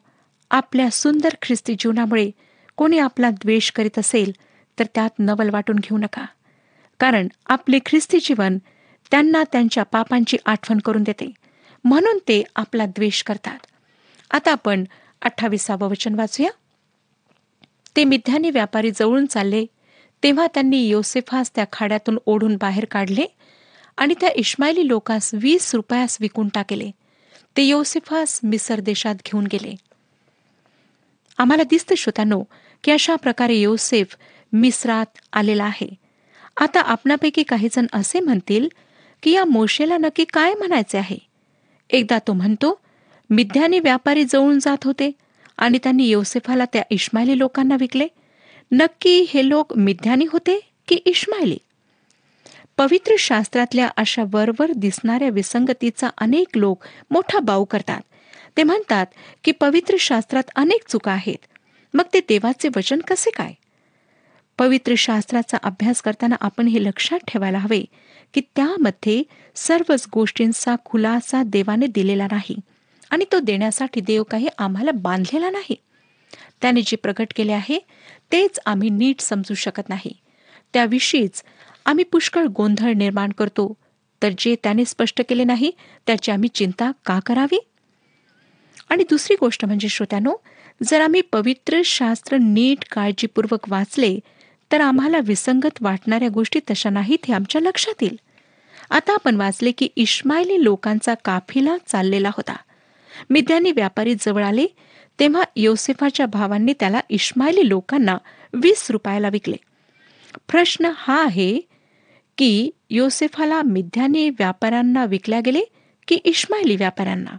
आपल्या 0.50 0.90
सुंदर 0.90 1.28
ख्रिस्ती 1.42 1.74
जीवनामुळे 1.74 2.30
कोणी 2.76 2.98
आपला 2.98 3.30
द्वेष 3.30 3.70
करीत 3.70 3.98
असेल 3.98 4.32
तर 4.78 4.84
त्यात 4.94 5.10
नवल 5.18 5.50
वाटून 5.50 5.76
घेऊ 5.76 5.98
नका. 5.98 6.26
कारण 7.00 7.28
आपले 7.46 7.78
ख्रिस्ती 7.86 8.18
जीवन 8.22 8.58
त्यांना 9.10 9.44
त्यांच्या 9.52 9.82
पापांची 9.82 10.36
आठवण 10.46 10.78
करून 10.78 11.02
देते. 11.02 11.30
म्हणून 11.84 12.18
ते 12.18 12.42
आपला 12.56 12.86
द्वेष 12.86 13.22
करतात. 13.22 13.58
आता 14.30 14.52
आपण 14.52 14.84
अठ्ठावीसावं 15.22 15.88
वचन 15.88 16.14
वाचूया. 16.14 16.50
ते 17.96 18.04
मिथ्याने 18.04 18.50
व्यापारी 18.50 18.90
जवळून 18.90 19.26
चालले. 19.26 19.66
तेव्हा 20.22 20.46
त्यांनी 20.46 20.86
योसेफास 20.86 21.54
त्या 21.54 21.64
खाड्यातून 21.72 22.18
ओढून 22.26 22.56
बाहेर 22.56 22.84
काढले 22.84 23.24
आणि 23.96 24.14
त्या 24.20 24.28
इस्माईली 24.34 24.88
लोकास 24.88 25.30
वीस 25.34 25.74
रुपयास 25.74 26.18
विकून 26.20 26.48
टाकले. 26.48 26.90
ते 27.56 27.62
योसेफास 27.62 28.40
मिसर 28.42 28.80
देशात 28.80 29.14
घेऊन 29.14 29.46
गेले. 29.46 29.74
आम्हाला 31.38 31.62
दिसतं 31.62 31.94
श्रोतांनो 31.94 32.42
की 32.84 32.90
अशा 32.90 33.16
प्रकारे 33.16 33.54
योसेफ 33.54 34.16
मिस्रात 34.52 35.06
आलेला 35.32 35.64
आहे. 35.64 35.94
आता 36.60 36.80
आपणापैकी 36.80 37.42
काही 37.42 37.68
जण 37.72 37.86
असे 37.92 38.20
म्हणतील 38.20 38.68
की 39.26 39.32
या 39.32 39.44
मोशेला 39.44 39.98
नक्की 39.98 40.24
काय 40.32 40.54
म्हणायचे 40.54 40.98
आहे? 40.98 41.16
एकदा 41.90 42.18
तो 42.18 42.32
म्हणतो 42.32 42.80
मिथ्याने 43.30 43.80
व्यापारी 43.80 44.24
जळून 44.24 44.58
जात 44.58 44.84
होते 44.84 45.12
आणि 45.56 45.78
त्यांनी 45.78 46.04
योसेफाला 46.08 46.64
त्या 46.64 46.82
इस्माईली 46.90 47.38
लोकांना 47.38 47.76
विकले. 47.80 48.06
नक्की 48.72 49.26
हे 49.28 49.48
लोक 49.48 49.76
मिथ्यानी 49.76 50.26
होते 50.32 50.60
की 50.88 50.94
इस्माईली 50.94 51.58
पवित्र 52.76 53.14
शास्त्रातल्या 53.18 53.88
अशा 53.96 54.22
वरवर 54.32 54.72
दिसणाऱ्या 54.76 55.28
विसंगतीचा 55.28 56.08
अनेक 56.18 56.58
लोक 56.58 56.84
मोठा 57.10 57.38
बाऊ 57.38 57.64
करतात. 57.64 58.00
ते 58.56 58.62
म्हणतात 58.62 59.06
की 59.44 59.52
पवित्र 59.52 59.96
शास्त्रात 60.00 60.50
अनेक 60.56 60.88
चुका 60.88 61.12
आहेत. 61.12 61.46
मग 61.94 62.04
ते 62.14 62.20
देवाचे 62.20 62.68
वचन 62.76 63.00
कसे 63.00 63.30
काय? 63.30 63.52
पवित्र 64.58 64.94
शास्त्राचा 64.98 65.56
अभ्यास 65.62 66.02
करताना 66.02 66.36
आपण 66.40 66.66
हे 66.66 66.82
लक्षात 66.82 67.18
ठेवायला 67.28 67.58
हवे 67.58 67.84
की 68.34 68.40
त्यामध्ये 68.40 69.22
सर्वच 69.54 70.06
गोष्टींचा 70.14 70.74
खुलासा 70.84 71.42
देवाने 71.46 71.86
दिलेला 71.86 72.26
नाही 72.26 72.56
आणि 73.10 73.24
तो 73.32 73.38
देण्यासाठी 73.38 74.00
देव 74.00 74.22
काही 74.22 74.48
आम्हाला 74.58 74.90
बांधलेला 74.90 75.50
नाही. 75.50 75.74
त्याने 76.62 76.82
जे 76.82 76.96
प्रकट 76.96 77.26
केले 77.36 77.52
आहे 77.52 77.78
तेच 78.32 78.60
आम्ही 78.66 78.90
नीट 78.90 79.20
समजू 79.20 79.54
शकत 79.54 79.88
नाही. 79.88 80.12
त्याविषयीच 80.72 81.42
आम्ही 81.86 82.04
पुष्कळ 82.04 82.44
गोंधळ 82.44 82.92
निर्माण 82.92 83.32
करतो. 83.32 83.74
तर 84.22 84.30
जे 84.38 84.56
त्याने 84.62 84.84
स्पष्ट 84.84 85.22
केले 85.28 85.44
नाही 85.44 85.70
त्याची 86.06 86.30
आम्ही 86.30 86.48
चिंता 86.48 86.90
का 87.06 87.20
करावी? 87.20 87.58
आणि 88.88 89.04
दुसरी 89.10 89.36
गोष्ट 89.40 89.64
म्हणजे 89.64 89.88
श्रोत्यानो 89.88 90.34
जर 90.82 91.00
आम्ही 91.00 91.20
पवित्र 91.20 91.80
शास्त्र 91.84 92.36
नीट 92.36 92.84
काळजीपूर्वक 92.90 93.68
वाचले 93.68 94.18
तर 94.72 94.80
आम्हाला 94.80 95.18
विसंगत 95.24 95.78
वाटणाऱ्या 95.80 96.28
गोष्टी 96.28 96.60
तशा 96.70 96.90
नाहीत 96.90 97.18
हे 97.28 97.34
आमच्या 97.34 97.60
लक्षात 97.60 98.02
येईल. 98.02 98.18
आता 98.90 99.14
आपण 99.14 99.36
वाचले 99.36 99.72
की 99.72 99.88
इस्माईली 99.96 100.64
लोकांचा 100.64 101.14
काफिला 101.24 101.76
चाललेला 101.86 102.28
होता. 102.28 102.56
मिद्यानी 103.30 103.72
व्यापारी 103.72 104.14
जवळ 104.20 104.44
आले 104.44 104.66
तेव्हा 105.20 105.42
योसेफाच्या 105.56 106.26
भावांनी 106.26 106.72
त्याला 106.80 107.00
इस्माईली 107.08 107.68
लोकांना 107.68 108.18
वीस 108.52 108.90
रुपयाला 108.90 109.28
विकले. 109.28 109.56
प्रश्न 110.48 110.90
हा 110.96 111.24
आहे 111.24 111.60
की 112.38 112.70
योसेफाला 112.90 113.62
मिद्यानी 113.62 114.30
व्यापाऱ्यांना 114.30 115.04
विकल्या 115.04 115.40
गेले 115.40 115.62
की 116.08 116.14
इस्माईली 116.14 116.76
व्यापाऱ्यांना? 116.76 117.36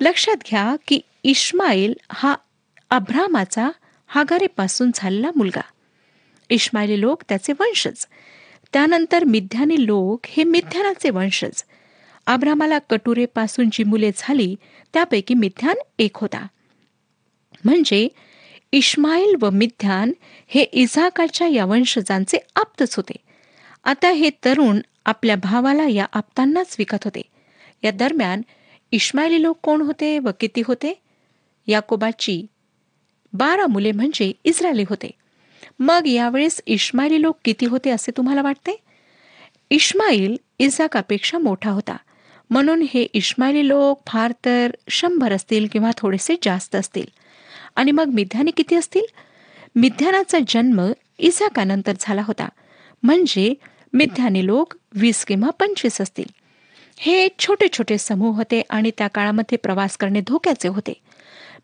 लक्षात 0.00 0.36
घ्या 0.50 0.76
की 0.88 1.00
इस्माईल 1.24 1.94
हा 2.12 2.34
अभ्रामाचा 2.90 3.70
हागारेपासून 4.06 4.90
झालेला 4.94 5.30
मुलगा. 5.36 5.60
इश्माईली 6.50 7.00
लोक 7.00 7.22
त्याचे 7.28 7.52
वंशज. 7.52 8.06
त्यानंतर 8.72 9.24
मिथ्यानी 9.24 9.86
लोक 9.86 10.20
हे 10.28 10.44
मिथ्यानाचे 10.44 11.10
वंशज. 11.10 11.64
आब्रामाला 12.26 12.78
कटुरेपासून 12.78 13.68
जी 13.72 13.84
मुले 13.84 14.10
झाली 14.16 14.56
त्यापैकी 14.92 15.34
मिथ्यान 15.34 15.76
एक 15.98 16.10
होता. 16.14 16.46
म्हणजे 17.64 18.08
इश्माईल 18.72 19.36
व 19.40 19.50
मिथ्यान 19.50 20.12
हे 20.46 20.62
इझाकाच्या 20.62 21.46
या 21.46 21.64
वंशजांचे 21.64 22.38
आप्तच 22.56 22.96
होते. 22.96 23.16
आता 23.84 24.10
हे 24.10 24.30
तरुण 24.44 24.80
आपल्या 25.04 25.36
भावाला 25.36 25.88
या 25.88 26.06
आप्तांनाच 26.12 26.76
विकत 26.78 27.04
होते. 27.04 27.22
या 27.84 27.90
दरम्यान 27.90 28.42
इश्माईली 28.92 29.42
लोक 29.42 29.58
कोण 29.62 29.80
होते 29.80 30.18
व 30.18 30.30
किती 30.40 30.62
होते? 30.66 31.02
याकोबाची 31.66 32.46
बारा 33.32 33.66
मुले 33.66 33.92
म्हणजे 33.92 34.32
इस्रायली 34.44 34.84
होते. 34.88 35.10
मग 35.80 36.06
यावेळेस 36.06 36.60
इश्माईली 36.66 37.22
लोक 37.22 37.38
किती 37.44 37.66
होते 37.66 37.90
असे 37.90 38.12
तुम्हाला 38.16 38.42
वाटते? 38.42 38.76
इश्माईल 39.70 40.36
इजाकापेक्षा 40.58 41.38
मोठा 41.38 41.70
होता. 41.70 41.96
म्हणून 42.50 42.84
हे 42.94 43.02
इश्माईली 43.02 43.68
लोक 43.68 44.02
फार 44.06 44.32
तर 44.44 44.70
शंभर 44.88 45.32
असतील 45.32 45.66
किंवा 45.72 45.90
थोडेसे 45.96 46.36
जास्त 46.42 46.76
असतील. 46.76 47.04
आणि 47.76 47.90
मग 47.90 48.04
मिध्याने 48.04 48.50
किती 48.50 48.74
असतील? 48.74 49.02
मिध्यानाचा 49.76 50.38
जन्म 50.48 50.92
इजाकानंतर 51.18 51.92
झाला 52.00 52.22
होता. 52.22 52.48
म्हणजे 53.02 53.54
मिथ्याने 53.92 54.46
लोक 54.46 54.74
वीस 54.94 55.24
किंवा 55.24 55.50
पंचवीस 55.50 56.00
असतील. 56.00 56.24
हे 56.98 57.28
छोटे 57.38 57.68
छोटे 57.72 57.98
समूह 57.98 58.36
होते 58.36 58.62
आणि 58.70 58.90
त्या 58.98 59.08
काळामध्ये 59.08 59.58
प्रवास 59.58 59.96
करणे 59.96 60.20
धोक्याचे 60.20 60.68
होते. 60.68 60.92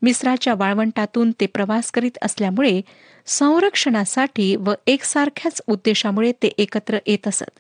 मिस्राच्या 0.03 0.55
वाळवंटातून 0.55 1.31
ते 1.41 1.47
प्रवास 1.47 1.91
करीत 1.91 2.19
असल्यामुळे 2.23 2.81
संरक्षणासाठी 3.27 4.57
व 4.57 4.73
एकसारख्याच 4.87 5.63
उद्देशामुळे 5.67 6.33
ते 6.33 6.47
एकत्र 6.59 6.99
येत 7.07 7.29
असत. 7.29 7.51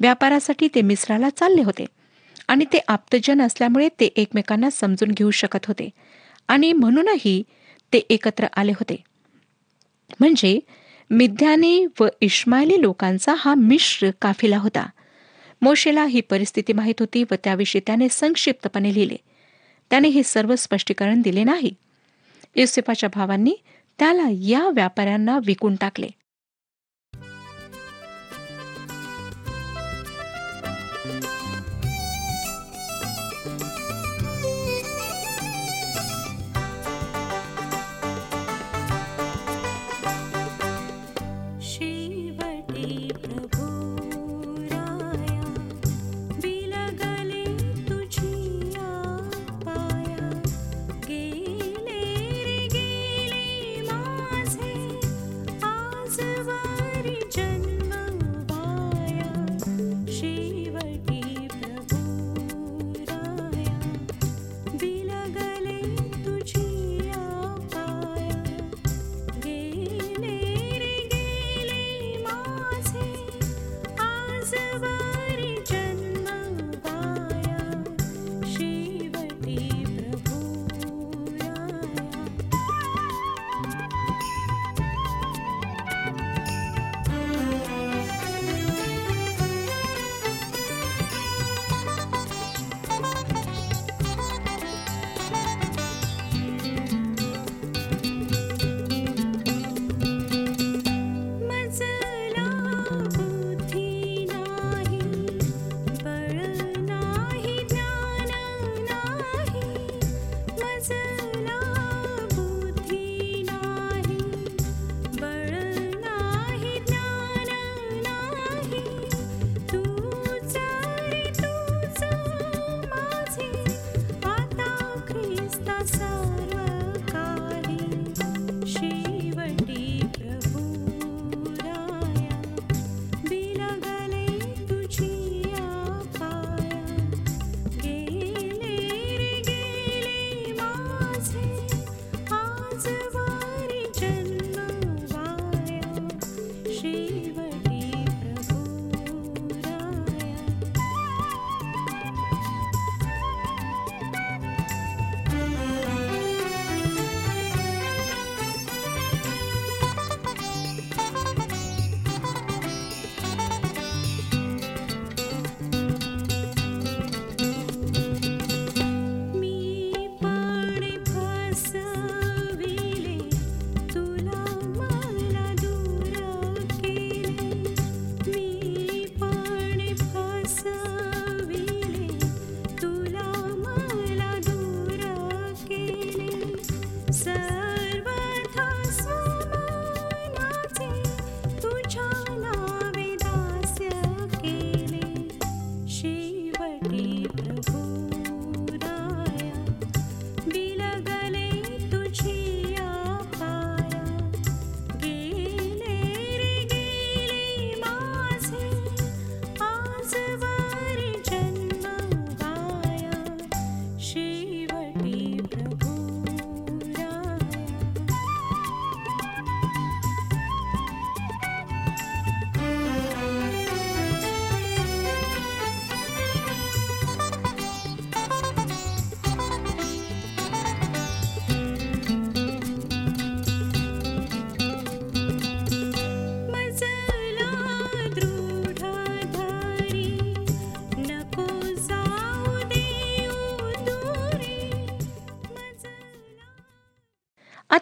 व्यापारासाठी 0.00 0.68
ते 0.74 0.82
मिस्राला 0.82 1.30
चालले 1.30 1.62
होते 1.62 1.84
आणि 2.48 2.64
ते 2.72 2.78
आप्तजन 2.88 3.40
असल्यामुळे 3.42 3.88
ते 4.00 4.04
एकमेकांना 4.04 4.70
समजून 4.70 5.10
घेऊ 5.10 5.30
शकत 5.30 5.66
होते 5.66 5.88
आणि 6.48 6.72
म्हणूनही 6.72 7.42
ते 7.92 7.98
एकत्र 7.98 8.46
आले 8.56 8.72
होते. 8.72 9.02
म्हणजे 10.20 10.60
मिथ्यानी 11.10 11.86
व 12.00 12.06
इश्मायली 12.20 12.80
लोकांचा 12.80 13.34
हा 13.38 13.54
मिश्र 13.54 14.10
काफिला 14.22 14.58
होता. 14.58 14.86
मोशेला 15.62 16.04
ही 16.04 16.20
परिस्थिती 16.20 16.72
माहीत 16.72 16.94
होती 17.00 17.22
व 17.22 17.34
त्याविषयी 17.44 17.80
त्याने 17.86 18.08
संक्षिप्तपणे 18.10 18.94
लिहिले. 18.94 19.16
त्याने 19.90 20.08
हे 20.08 20.22
सर्व 20.22 20.54
स्पष्टीकरण 20.56 21.22
दिले 21.22 21.44
नाही. 21.44 21.70
युसेफाच्या 22.56 23.08
भावांनी 23.14 23.54
त्याला 23.98 24.28
या 24.32 24.70
व्यापाऱ्यांना 24.70 25.38
विकून 25.46 25.76
टाकले. 25.76 26.08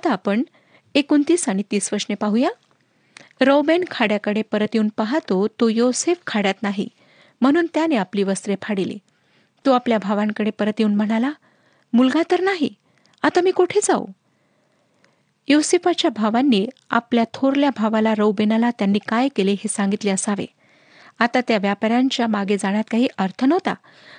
आता 0.08 0.12
आपण 0.12 0.42
एकोणतीस 0.94 1.48
आणि 1.48 1.62
तीस 1.70 1.92
वशने 1.92 2.14
पाहूया. 2.14 2.48
रौबेन 3.40 3.84
खाड्याकडे 3.90 4.42
परत 4.42 4.74
येऊन 4.74 4.88
पाहतो 4.96 5.46
तो 5.60 5.68
योसेफ 5.68 6.20
खाड्यात 6.26 6.62
नाही 6.62 6.88
म्हणून 7.40 7.66
त्याने 7.74 7.96
आपली 7.96 8.22
वस्त्रे 8.22 8.54
फाडिली. 8.62 8.98
तो 9.64 9.72
आपल्या 9.72 9.98
भावांकडे 9.98 10.50
परत 10.50 10.72
येऊन 10.78 10.94
म्हणाला 10.94 11.30
मुलगा 11.92 12.22
तर 12.30 12.40
नाही 12.40 12.68
आता 13.22 13.40
मी 13.40 13.50
कुठे 13.50 13.80
जाऊ? 13.84 14.06
योसेफाच्या 15.48 16.10
भावांनी 16.10 16.66
आपल्या 16.90 17.24
थोरल्या 17.34 17.70
भावाला 17.76 18.14
रौबेनाला 18.14 18.70
त्यांनी 18.70 18.98
काय 19.08 19.28
केले 19.28 19.52
हे 19.52 19.68
सांगितले 19.68 20.10
असावे. 20.10 20.46
आता 21.18 21.40
त्या 21.48 21.58
व्यापाऱ्यांच्या 21.58 22.26
मागे 22.26 22.56
जाण्यात 22.58 22.84
काही 22.90 23.08
अर्थ 23.18 23.44
नव्हता 23.44 23.74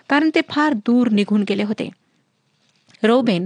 कारण 0.09 0.29
ते 0.35 0.41
फार 0.49 0.73
दूर 0.73 1.09
निघून 1.09 1.43
गेले 1.49 1.63
होते. 1.63 1.89
रौबेन 3.03 3.45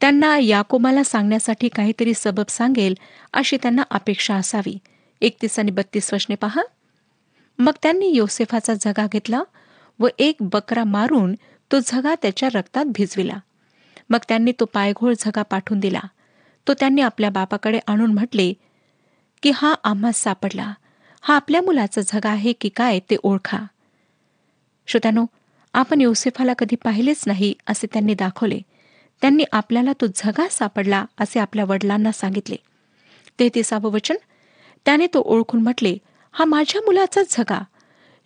त्यांना 0.00 0.38
याकोबाला 0.38 1.04
सांगण्यासाठी 1.04 1.68
काहीतरी 1.68 2.12
सबब 2.14 2.44
सांगेल 2.48 2.94
अशी 3.32 3.56
त्यांना 3.56 3.82
अपेक्षा 3.90 4.34
असावी. 4.34 4.78
एकतीस 5.20 5.58
आणि 5.58 5.70
बत्तीस 5.70 6.14
वशने 6.14 6.34
पहा. 6.34 6.62
मग 7.58 7.72
त्यांनी 7.82 8.08
योसेफाचा 8.08 8.74
झगा 8.74 9.06
घेतला 9.12 9.42
व 9.98 10.08
एक 10.18 10.36
बकरा 10.40 10.84
मारून 10.84 11.34
तो 11.72 11.78
झगा 11.86 12.14
त्याच्या 12.22 12.48
रक्तात 12.54 12.84
भिजविला. 12.84 13.34
मग 14.10 14.18
त्यांनी 14.28 14.52
तो 14.60 14.64
पायघोळ 14.64 15.14
झगा 15.18 15.42
पाठवून 15.42 15.80
दिला. 15.80 16.00
तो 16.68 16.74
त्यांनी 16.74 17.02
आपल्या 17.02 17.30
बापाकडे 17.30 17.78
आणून 17.86 18.14
म्हटले 18.14 18.52
की 19.42 19.52
हा 19.54 19.74
आम्हा 19.84 20.12
सापडला. 20.12 20.72
हा 21.22 21.36
आपल्या 21.36 21.62
मुलाचा 21.62 22.00
झगा 22.00 22.28
आहे 22.28 22.52
की 22.52 22.68
काय 22.68 23.00
ते 23.10 23.16
ओळखा. 23.22 23.58
श्रोत्यानो 24.86 25.26
आपण 25.74 26.00
योसेफाला 26.00 26.52
कधी 26.52 26.76
पाहिलेच 26.76 27.24
नाही 27.26 27.54
असे 27.66 27.86
त्यांनी 27.92 28.14
दाखवले. 28.14 28.60
त्यांनी 29.20 29.44
आपल्याला 29.52 29.92
तो 30.00 30.06
झगा 30.16 30.48
सापडला 30.50 31.04
असे 31.20 31.40
आपल्या 31.40 31.64
वडिलांना 31.64 32.12
सांगितले. 32.12 32.56
तेहतीसावं 33.38 33.90
वचन. 33.90 34.16
त्याने 34.84 35.06
तो 35.06 35.20
ओळखून 35.20 35.62
म्हटले 35.62 35.98
हा 36.32 36.44
माझ्या 36.44 36.80
मुलाचा 36.80 37.20
झगा. 37.30 37.64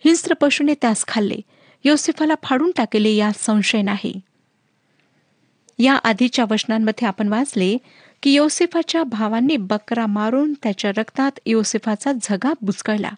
हिंस्त्र 0.05 0.33
पशुने 0.33 0.73
त्यास 0.73 1.05
खाल्ले. 1.07 1.35
योसेफाला 1.83 2.33
फाडून 2.43 2.71
टाकेले 2.75 3.09
या 3.09 3.31
संशय 3.35 3.81
नाही. 3.81 4.21
या 5.79 5.93
आधीच्या 5.93 6.45
वचनांमध्ये 6.51 7.07
आपण 7.07 7.27
वाचले 7.27 7.77
की 8.23 8.33
योसेफाच्या 8.33 9.03
भावांनी 9.03 9.57
बकरा 9.57 10.05
मारून 10.05 10.53
त्याच्या 10.53 10.91
रक्तात 10.97 11.31
योसेफाचा 11.45 12.11
झगा 12.21 12.53
बुचकळला 12.61 13.09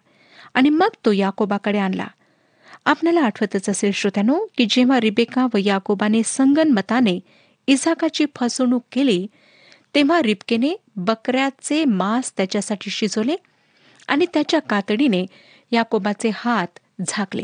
आणि 0.54 0.70
मग 0.70 0.88
तो 1.04 1.12
याकोबाकडे 1.12 1.78
आणला. 1.78 2.06
आपल्याला 2.84 3.20
आठवतच 3.20 3.68
असेल 3.68 3.90
श्रोत्यानो 3.92 4.46
की 4.56 4.66
जेव्हा 4.70 5.00
रिबेका 5.00 5.46
व 5.54 5.56
याकोबाने 5.56 6.22
संगनमताने 6.24 7.20
इसाकाची 7.68 8.24
फसवणूक 8.36 8.82
केली 8.92 9.26
तेव्हा 9.94 10.20
रिबकेने 10.22 10.74
बकऱ्याचे 10.96 11.84
मांस 11.84 12.32
त्याच्यासाठी 12.36 12.90
शिजवले 12.90 13.36
आणि 14.08 14.26
त्याच्या 14.34 14.60
कातडीने 14.60 15.24
याकोबाचे 15.72 16.30
हात 16.34 16.78
झाकले. 17.06 17.42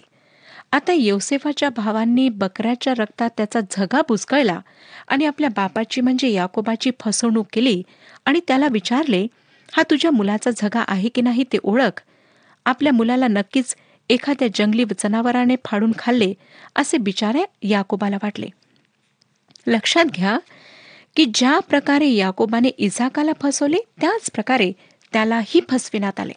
आता 0.72 0.92
योसेफाच्या 0.92 1.68
भावांनी 1.68 2.28
बकऱ्याच्या 2.28 2.94
रक्तात 2.98 3.30
त्याचा 3.36 3.60
झगा 3.70 4.00
बुचकळला 4.08 4.60
आणि 5.08 5.24
आपल्या 5.24 5.50
बापाची 5.56 6.00
म्हणजे 6.00 6.30
याकोबाची 6.30 6.90
फसवणूक 7.00 7.46
केली 7.52 7.82
आणि 8.24 8.40
त्याला 8.48 8.68
विचारले 8.70 9.26
हा 9.68 9.82
तुझ्या 9.90 10.10
मुलाचा 10.10 10.50
झगा 10.50 10.84
आहे 10.88 11.08
की 11.08 11.20
नाही 11.22 11.44
ते 11.52 11.58
ओळख? 11.62 12.00
आपल्या 12.66 12.92
मुलाला 12.92 13.28
नक्कीच 13.28 13.76
एखाद्या 14.10 14.48
जंगली 14.54 14.84
जनावराने 14.98 15.56
फाडून 15.64 15.92
खाल्ले 15.98 16.32
असे 16.76 16.98
बिचारे 16.98 17.44
याकोबाला 17.62 18.16
वाटले. 18.22 18.48
लक्षात 19.66 20.04
घ्या 20.04 20.38
की 21.16 21.24
ज्या 21.34 21.58
प्रकारे 21.58 22.08
याकोबाने 22.08 22.68
इझाकाला 22.68 23.30
फसवले 23.42 23.76
त्याच 24.00 24.30
प्रकारे 24.30 24.72
त्यालाही 25.12 25.60
फसविण्यात 25.70 26.20
आले. 26.20 26.32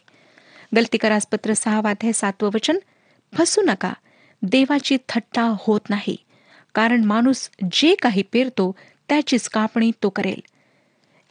गलतीकरासपत्र 0.76 1.54
सहा 1.54 1.82
वाध्याय 1.82 2.12
सातवं 2.12 2.50
वचन 2.54 2.78
फसू 3.34 3.62
नका 3.62 3.94
देवाची 4.42 4.98
थट्टा 5.10 5.56
होत 5.60 5.82
नाही 5.90 6.16
कारण 6.76 7.04
माणूस 7.04 7.50
जे 7.72 7.96
काही 7.96 8.24
पेरतो 8.32 8.76
त्याचीच 9.10 9.50
कापणी 9.50 9.92
तो 10.04 10.10
करेल. 10.10 10.40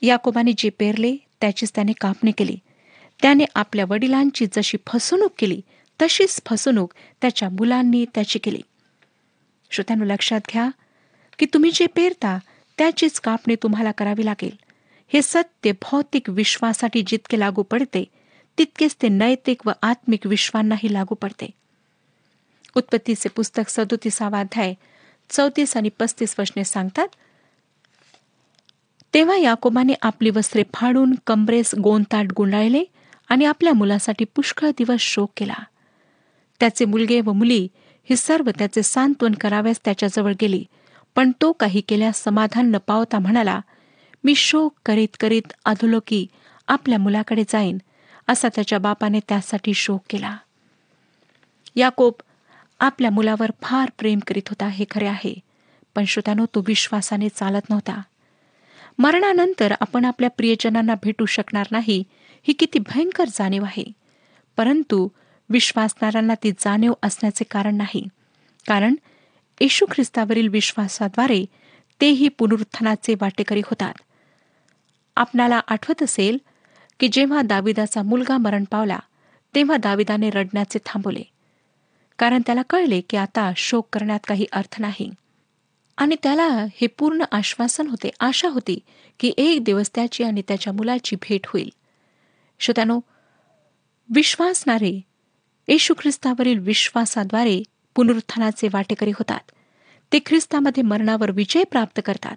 याकोबाने 0.03 0.53
जे 0.59 0.71
पेरले 0.71 1.17
त्याचीच 1.41 1.73
त्याने 1.75 1.93
कापणी 1.93 2.31
केली. 2.31 2.57
त्याने 3.23 3.45
आपल्या 3.55 3.85
वडिलांची 3.89 4.47
जशी 4.53 4.79
फसवणूक 4.87 5.33
केली 5.39 5.61
तशीच 6.03 6.41
फसवणूक 6.47 6.93
त्याच्या 7.21 7.49
मुलांनी 7.49 8.05
त्याची 8.15 8.39
केली. 8.39 8.61
श्रोत्यानं 9.71 10.05
लक्षात 10.05 10.41
घ्या 10.53 10.69
की 11.39 11.47
तुम्ही 11.47 11.71
जे 11.75 11.87
पेरता 11.87 12.39
त्याचीच 12.79 13.21
कापणी 13.21 13.55
तुम्हाला 13.55 13.91
करावी 13.91 14.25
लागेल. 14.25 14.57
हे 15.09 15.23
सत्य 15.23 15.73
भौतिक 15.73 16.31
विश्वासाठी 16.31 17.03
जितके 17.07 17.39
लागू 17.39 17.63
पडते 17.63 18.05
तितकेच 18.59 18.97
ते 19.03 19.09
नैतिक 19.09 19.67
व 19.67 19.71
आत्मिक 19.83 20.27
विश्वांनाही 20.27 20.93
लागू 20.93 21.15
पडते. 21.15 21.51
उत्पत्तीचे 22.77 23.29
पुस्तक 23.29 23.69
सदोतीसावा 23.69 24.41
अध्याय 24.41 24.75
चौतीस 25.31 25.77
आणि 25.77 25.89
पस्तीस 25.99 26.35
वचने 26.39 26.65
सांगतात 26.65 27.09
तेव्हा 29.15 29.37
याकोबाने 29.37 29.95
आपली 30.03 30.31
वस्त्रे 30.31 30.65
फाडून 30.75 31.15
कमरेस 31.27 31.75
गोंताट 31.75 32.33
गुंडाळले 32.37 32.85
आणि 33.29 33.45
आपल्या 33.45 33.73
मुलासाठी 33.73 34.25
पुष्कळ 34.25 34.71
दिवस 34.79 35.01
शोक 35.01 35.31
केला. 35.37 35.55
त्याचे 36.61 36.85
मुलगे 36.85 37.21
व 37.21 37.33
मुली 37.33 37.69
ही 38.11 38.17
सर्व 38.17 38.51
त्याचे 38.59 38.83
सांत्वन 38.83 39.33
कराव्यास 39.33 39.81
त्याच्याजवळ 39.85 40.33
गेली. 40.41 40.65
पण 41.17 41.33
तो 41.41 41.53
काही 41.53 41.81
केल्यास 41.81 42.23
समाधान 42.25 42.71
न 42.71 42.77
पावता 42.87 43.19
म्हणाला 43.19 43.61
मी 44.25 44.35
शोक 44.35 44.75
करीत 44.87 45.17
करीत 45.21 45.53
अधोलोकी 45.65 46.27
आपल्या 46.69 46.99
मुलाकडे 46.99 47.45
जाईन 47.49 47.79
असा 48.29 48.49
त्याच्या 48.55 48.79
बापाने 48.79 49.21
त्यासाठी 49.29 49.75
शोक 49.75 50.03
केला. 50.11 50.37
याकोब 51.77 52.13
आपल्या 52.81 53.11
मुलावर 53.11 53.51
फार 53.63 53.91
प्रेम 53.99 54.19
करीत 54.27 54.49
होता 54.49 54.69
हे 54.69 54.85
खरे 54.91 55.07
आहे 55.07 55.35
पण 55.95 56.05
श्रोत्यानो 56.05 56.47
तो 56.55 56.65
विश्वासाने 56.67 57.29
चालत 57.29 57.71
नव्हता. 57.71 58.03
मरणानंतर 58.99 59.75
आपण 59.81 60.05
आपल्या 60.05 60.31
प्रियजनांना 60.31 60.95
भेटू 60.95 61.27
शकणार 61.27 61.67
नाही 61.71 62.05
ही 62.49 62.53
किती 62.53 62.79
भयंकर 62.79 63.25
जाणीव 63.29 63.65
आहे. 63.65 63.85
परंतु 64.57 65.09
विश्वासणाऱ्यांना 65.51 66.35
ती 66.35 66.53
जाणीव 66.53 66.93
असण्याचे 67.03 67.45
कारण 67.45 67.77
नाही 67.77 68.09
कारण 68.69 68.95
येशू 69.61 69.87
ख्रिस्तावरील 69.91 70.49
विश्वासाद्वारे 70.49 71.45
तेही 72.01 72.29
पुनरुत्थानाचे 72.29 73.15
वाटेकरी 73.21 73.61
होतात. 73.61 73.95
आपणाला 75.17 75.61
आठवत 75.69 76.03
असेल 76.03 76.39
की 77.01 77.09
जेव्हा 77.09 77.43
दाविदाचा 77.43 78.03
मुलगा 78.03 78.37
मरण 78.37 78.65
पावला 78.71 78.99
तेव्हा 79.55 79.77
दाविदाने 79.77 80.31
रडण्याचे 80.31 80.79
थांबवले. 80.87 81.23
कारण 82.19 82.43
त्याला 82.47 82.63
कळले 82.71 83.01
की 83.01 83.17
आता 83.17 83.53
शोक 83.57 83.89
करण्यात 83.93 84.21
काही 84.27 84.47
अर्थ 84.53 84.81
नाही. 84.81 85.11
आणि 85.97 86.17
त्याला 86.23 86.49
हे 86.49 86.87
पूर्ण 86.87 87.25
आश्वासन 87.33 87.87
होते 87.87 88.11
आशा 88.21 88.49
होती 88.49 88.79
की 89.21 89.33
एक 89.37 89.65
दिवस 89.65 89.91
त्याची 89.95 90.25
आणि 90.25 90.43
त्याच्या 90.49 90.73
मुलाची 90.73 91.17
भेट 91.17 91.47
होईल. 91.47 91.73
श्रोत्यानो 92.59 93.01
विश्वासणारे 94.15 95.01
येशू 95.69 95.95
ख्रिस्तावरील 95.99 96.59
विश्वासाद्वारे 96.59 97.63
पुनरुत्थानाचे 97.97 98.69
वाटेकरी 98.73 99.11
होतात. 99.11 99.41
ते 100.13 100.19
ख्रिस्तामध्ये 100.27 100.83
मरणावर 100.83 101.31
विजय 101.31 101.65
प्राप्त 101.65 102.01
करतात. 102.05 102.37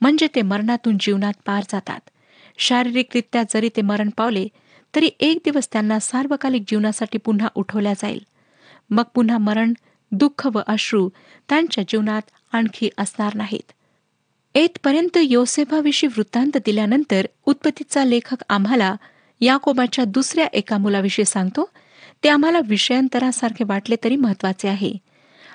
म्हणजे 0.00 0.28
ते 0.34 0.42
मरणातून 0.42 0.96
जीवनात 1.00 1.32
पार 1.46 1.62
जातात. 1.68 2.00
शारीरिकरित्या 2.58 3.42
जरी 3.50 3.68
ते 3.68 3.82
मरण 3.82 4.10
पावले 4.16 4.48
तरी 4.94 5.10
एक 5.20 5.38
दिवस 5.44 5.68
त्यांना 5.72 5.98
सार्वकालिक 5.98 6.62
जीवनासाठी 6.68 7.18
पुन्हा 7.18 7.48
उठवल्या 7.54 7.92
जाईल. 7.92 8.20
मग 8.90 9.02
पुन्हा 9.14 9.38
मरण 9.38 9.72
दुःख 10.12 10.46
व 10.46 10.60
अश्रू 10.66 11.08
त्यांच्या 11.48 11.84
जीवनात 11.88 12.22
आणखी 12.52 12.88
असणार 12.98 13.34
नाहीत. 13.34 13.72
येतपर्यंत 14.54 15.18
योसेफाविषयी 15.22 16.08
वृत्तांत 16.16 16.56
दिल्यानंतर 16.56 17.26
उत्पत्तीचा 17.46 18.04
लेखक 18.04 18.44
आम्हाला 18.48 18.94
याकोबाच्या 19.40 20.04
दुसऱ्या 20.04 20.46
एका 20.46 20.78
मुलाविषयी 20.78 21.24
सांगतो 21.24 21.70
ते 22.24 22.28
आम्हाला 22.28 22.58
विषयांतरासारखे 22.64 23.64
वाटले 23.64 23.96
तरी 24.04 24.16
महत्त्वाचे 24.16 24.68
आहे. 24.68 24.92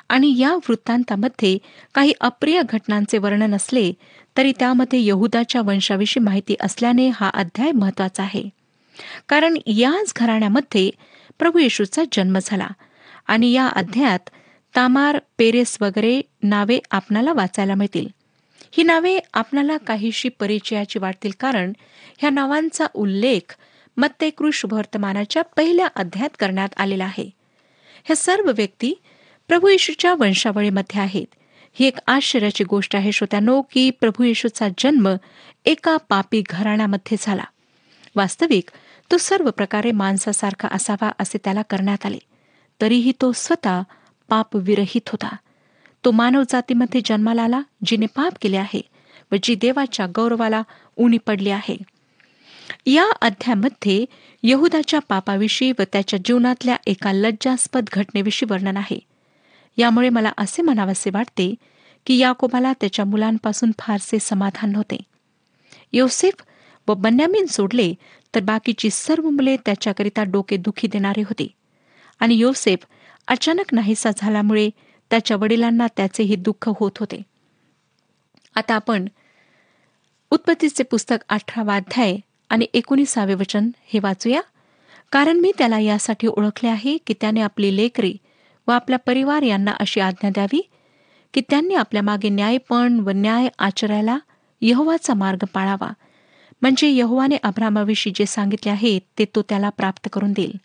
आणि 0.10 0.34
या 0.38 0.56
वृत्तांतामध्ये 0.56 1.58
काही 1.94 2.14
अप्रिय 2.22 2.62
घटनांचे 2.70 3.18
वर्णन 3.18 3.56
असले 3.56 3.92
तरी 4.38 4.52
त्यामध्ये 4.60 5.06
यहुदाच्या 5.06 5.62
वंशाविषयी 5.62 6.24
माहिती 6.24 6.56
असल्याने 6.60 7.10
हा 7.10 7.30
अध्याय 7.34 7.72
महत्त्वाचा 7.72 8.24
आहे. 8.24 8.50
कारण 9.30 9.58
याच 9.68 10.14
घराण्यामध्ये 10.16 10.90
प्रभू 11.40 11.60
येशूचा 11.60 12.04
जन्म 12.12 12.38
झाला 12.44 12.68
आणि 13.28 13.52
या 13.52 13.68
अध्यायात 13.68 14.30
तामार 14.76 15.20
पेरेस 15.38 15.78
वगैरे 15.82 16.22
नावे 16.44 16.80
आपणाला 16.92 17.34
वाचायला 17.34 17.76
मिळतील. 17.76 18.08
ही 18.72 18.84
नावे 18.84 19.20
आपणाला 19.34 19.78
काहीशी 19.78 20.30
परिचयाची 20.30 21.00
वाटतील 21.00 21.32
कारण 21.40 21.74
ह्या 22.18 22.30
नावांचा 22.30 22.86
उल्लेख 22.94 23.56
मत्तेकृष 23.98 24.66
वर्तमानाच्या 24.72 25.44
पहिल्या 25.44 25.88
अध्यायात 25.96 26.30
करण्यात 26.40 26.70
आलेला 26.78 27.06
आहे. 27.06 27.30
ह्या 28.04 28.16
सर्व 28.16 28.52
व्यक्ती 28.56 28.94
प्रभू 29.48 29.68
येशूच्या 29.68 30.14
वंशावळीमध्ये 30.14 31.02
आहेत. 31.02 31.26
ही 31.74 31.88
एक 31.88 31.98
आश्चर्याची 32.08 32.64
गोष्ट 32.64 32.96
आहे 32.96 33.12
श्रोत्यानो 33.12 33.62
की 33.62 33.90
प्रभू 33.90 34.24
येशूचा 34.24 34.68
जन्म 34.78 35.16
एका 35.66 35.98
पापी 35.98 36.44
घराण्यामध्ये 36.50 37.18
झाला. 37.20 37.44
वास्तविक 38.16 38.70
तो 39.12 39.18
सर्व 39.18 39.50
प्रकारे 39.50 39.92
माणसासारखा 39.92 40.68
असावा 40.72 41.12
असे 41.20 41.38
त्याला 41.44 41.62
करण्यात 41.62 42.06
आले. 42.06 42.18
तरीही 42.82 43.12
तो 43.22 43.32
स्वतः 43.32 43.82
पाप 44.30 44.56
विरहित 44.56 45.10
होता. 45.10 45.36
तो 46.06 46.12
मानवजातीमध्ये 46.12 47.02
जन्माला 47.06 47.42
आला 47.42 47.62
जिने 47.86 48.06
पाप 48.06 48.34
केले 48.42 48.58
आहे 48.58 48.82
व 49.32 49.36
जी 49.44 49.56
देवाच्या 49.56 50.06
गौरवाला 50.16 50.64
उणी 50.96 51.18
पडली 51.18 51.50
आहे. 51.50 51.78
या 52.88 53.06
अध्यामध्ये 53.22 54.06
यहुदाच्या 54.44 55.00
पापाविषयी 55.00 55.72
व 55.72 55.82
त्याच्या 55.94 56.20
जीवनातल्या 56.26 56.76
एका 56.88 57.14
लज्जास्पद 57.14 57.86
घटनेविषयी 57.94 58.54
वर्णन 58.54 58.78
आहे. 58.78 59.00
यामुळे 59.78 60.10
मला 60.10 60.32
असे 60.38 60.62
म्हणावेसे 60.62 61.10
वाटते 61.14 61.56
की 62.06 62.18
याकोबाला 62.18 62.74
त्याच्या 62.74 63.06
मुलांपासून 63.06 63.72
फारसे 63.80 64.20
समाधान 64.20 64.72
नव्हते. 64.72 64.98
योसेफ 65.94 66.34
व 66.88 66.94
बन्यामीन 66.94 67.46
सोडले 67.46 67.94
तर 68.36 68.40
बाकीची 68.40 68.90
सर्व 68.90 69.30
मुले 69.30 69.58
त्याच्याकरिता 69.58 70.24
डोके 70.24 70.58
दुखी 70.58 70.88
देणारे 70.88 71.22
होते. 71.22 71.48
आणि 72.20 72.36
योसेफ 72.36 72.86
अचानक 73.28 73.74
नाहीसा 73.74 74.10
झाल्यामुळे 74.18 74.70
त्याच्या 75.10 75.38
वडिलांना 75.38 75.88
त्याचेही 75.98 76.36
दुःख 76.36 76.70
होत 76.80 76.92
होते. 76.98 77.22
आता 78.56 78.76
आपण 78.76 79.06
उत्पत्तीचे 80.32 80.84
पुस्तक 80.84 81.18
अठरावा 81.30 81.76
अध्याय 81.76 82.18
आणि 82.50 82.66
एकोणीसावे 82.74 83.34
वचन 83.34 83.70
हे 83.86 84.00
वाचूया. 84.00 84.42
कारण 85.12 85.38
मी 85.38 85.52
त्याला 85.58 85.80
यासाठी 85.80 86.28
ओळखले 86.28 86.70
आहे 86.70 86.98
की 86.98 87.14
त्याने 87.22 87.42
आपली 87.42 87.76
लेकरी 87.76 88.18
व 88.68 88.72
आपला 88.72 88.98
परिवार 88.98 89.42
यांना 89.42 89.72
अशी 89.72 90.00
आज्ञा 90.00 90.30
द्यावी 90.30 90.70
की 91.34 91.42
त्यांनी 91.42 91.76
आपल्या 91.76 92.02
मागे 92.02 92.30
न्यायपण 92.30 93.00
व 93.00 93.10
न्याय 93.10 93.48
आचरायला 93.60 94.18
यहोवाचा 94.62 95.14
मार्ग 95.14 95.46
पाळावा. 95.54 95.94
म्हणजे 96.62 96.88
यहोवाने 96.88 97.38
अब्रामाविषयी 97.44 98.14
जे 98.16 98.26
सांगितले 98.26 98.72
आहे 98.72 99.00
ते 99.00 99.26
तो 99.36 99.42
त्याला 99.42 99.70
प्राप्त 99.70 100.10
करून 100.14 100.32
देईल. 100.32 100.58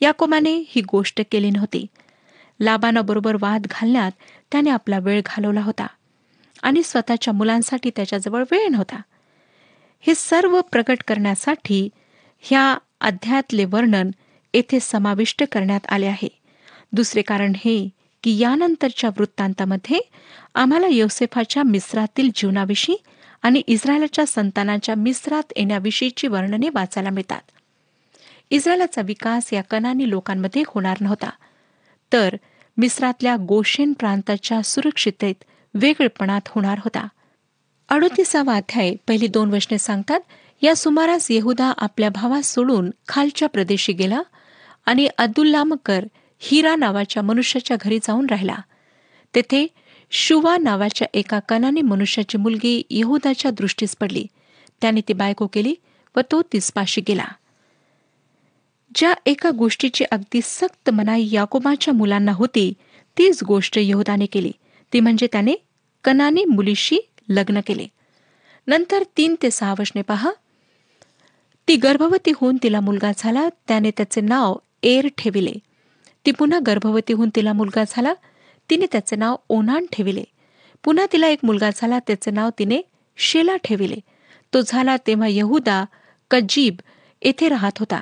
याकोमाने 0.00 0.64
ही 0.68 0.80
गोष्ट 0.80 1.20
केली 1.30 1.50
नव्हती. 1.50 1.86
लाबानाबरोबर 2.60 3.36
वाद 3.40 3.66
घालण्यात 3.70 4.12
त्याने 4.52 4.70
आपला 4.70 4.98
वेळ 4.98 5.20
घालवला 5.26 5.60
होता. 5.60 5.86
आणि 6.62 6.82
स्वतःच्या 6.82 7.34
मुलांसाठी 7.34 7.90
त्याच्याजवळ 7.96 8.44
वेळ 8.50 8.68
नव्हता. 8.70 8.96
हे 10.06 10.14
सर्व 10.14 10.60
प्रकट 10.60 10.98
करण्यासाठी 11.08 11.88
ह्या 12.40 12.78
अध्यायातले 13.00 13.64
वर्णन 13.64 14.10
येथे 14.54 14.80
समाविष्ट 14.80 15.44
करण्यात 15.52 15.80
आले 15.88 16.06
आहे. 16.06 16.28
दुसरे 16.92 17.22
कारण 17.22 17.52
हे 17.64 17.88
की 18.22 18.38
यानंतरच्या 18.38 19.10
वृत्तांतामध्ये 19.10 20.00
आम्हाला 20.54 20.86
योसेफाच्या 20.86 21.62
मिस्रातील 21.62 22.30
जीवनाविषयी 22.34 22.96
आणि 23.42 23.62
इस्रायलच्या 23.66 24.26
संतानाच्या 24.26 24.94
मिस्रात 24.94 25.52
येण्याविषयीची 25.56 26.26
वर्णने 26.26 26.68
वाचायला 26.68 27.10
मिळतात. 27.10 27.40
इस्रायलाचा 28.50 29.02
विकास 29.02 29.52
या 29.52 29.62
कनानी 29.62 30.10
लोकांमध्ये 30.10 30.62
होणार 30.66 30.96
नव्हता. 31.00 31.30
तर 32.12 32.36
मिस्रातल्या 32.76 33.36
गोशेन 33.36 33.92
प्रांताच्या 33.92 34.62
सुरक्षितेत 34.62 35.44
वेगळेपणात 35.74 36.40
होणार 36.46 36.78
होता. 36.78 37.08
अडोतीसावा 37.88 38.54
अध्याय 38.56 38.94
पहिली 39.08 39.26
दोन 39.26 39.50
वचने 39.50 39.78
सांगतात 39.78 40.20
या 40.62 40.76
सुमारास 40.76 41.30
येहुदा 41.30 41.72
आपल्या 41.76 42.08
भावास 42.08 42.54
सोडून 42.54 42.90
खालच्या 43.08 43.48
प्रदेशी 43.48 43.92
गेला 43.92 44.22
आणि 44.86 45.08
अब्दुल्लामकर 45.18 46.04
हिरा 46.38 46.76
नावाच्या 46.76 47.22
मनुष्याच्या 47.22 47.76
घरी 47.80 47.98
जाऊन 48.02 48.26
राहिला. 48.26 48.54
तेथे 49.34 49.66
शुवा 50.10 50.56
नावाच्या 50.56 51.08
एका 51.14 51.38
कनाने 51.38 51.80
मनुष्याची 51.80 52.38
मुलगी 52.38 52.82
यहुदाच्या 52.90 53.50
दृष्टीस 53.50 53.96
पडली. 53.96 54.26
त्याने 54.80 55.00
ती 55.00 55.12
बायको 55.12 55.46
केली 55.46 55.74
व 56.16 56.20
तो 56.20 56.42
तिसपाशी 56.42 57.00
गेला. 57.08 57.24
ज्या 58.94 59.14
एका 59.26 59.50
गोष्टीची 59.50 60.04
अगदी 60.04 60.40
सक्त 60.44 60.90
मनाई 60.90 61.28
याकोबाच्या 61.32 61.94
मुलांना 61.94 62.32
होती 62.32 62.72
तीच 63.18 63.42
गोष्ट 63.42 63.78
यहुदाने 63.78 64.26
केली. 64.26 64.52
ती 64.92 65.00
म्हणजे 65.00 65.26
त्याने 65.26 65.54
कनानी 66.04 66.44
मुलीशी 66.44 66.98
लग्न 67.28 67.60
केले. 67.66 67.86
नंतर 68.66 69.02
तीन 69.16 69.34
ते 69.42 69.50
सहा 69.50 69.72
वर्षने 69.72 70.02
पहा. 70.02 70.30
ती 71.68 71.76
गर्भवती 71.76 72.32
होऊन 72.36 72.56
तिला 72.62 72.80
मुलगा 72.80 73.12
झाला 73.18 73.48
त्याने 73.68 73.90
त्याचे 73.90 74.20
नाव 74.20 74.56
एर 74.82 75.08
ठेविले. 75.18 75.52
ती 76.26 76.30
पुन्हा 76.30 76.58
गर्भवती 76.66 77.12
होऊन 77.12 77.28
तिला 77.36 77.52
मुलगा 77.52 77.84
झाला 77.88 78.14
तिने 78.70 78.86
त्याचे 78.92 79.16
नाव 79.16 79.36
ओनान 79.48 79.86
ठेविले. 79.92 80.24
पुन्हा 80.84 81.06
तिला 81.12 81.26
एक 81.26 81.38
मुलगा 81.42 81.70
झाला 81.76 81.98
त्याचे 81.98 82.30
नाव 82.30 82.50
तिने 82.58 82.80
शेला 83.16 83.56
ठेविले. 83.56 83.96
तो 84.54 84.60
झाला 84.60 84.96
तेव्हा 85.06 85.26
यहुदा 85.30 85.84
कजीब 86.30 86.76
येथे 87.22 87.48
राहत 87.48 87.78
होता. 87.78 88.00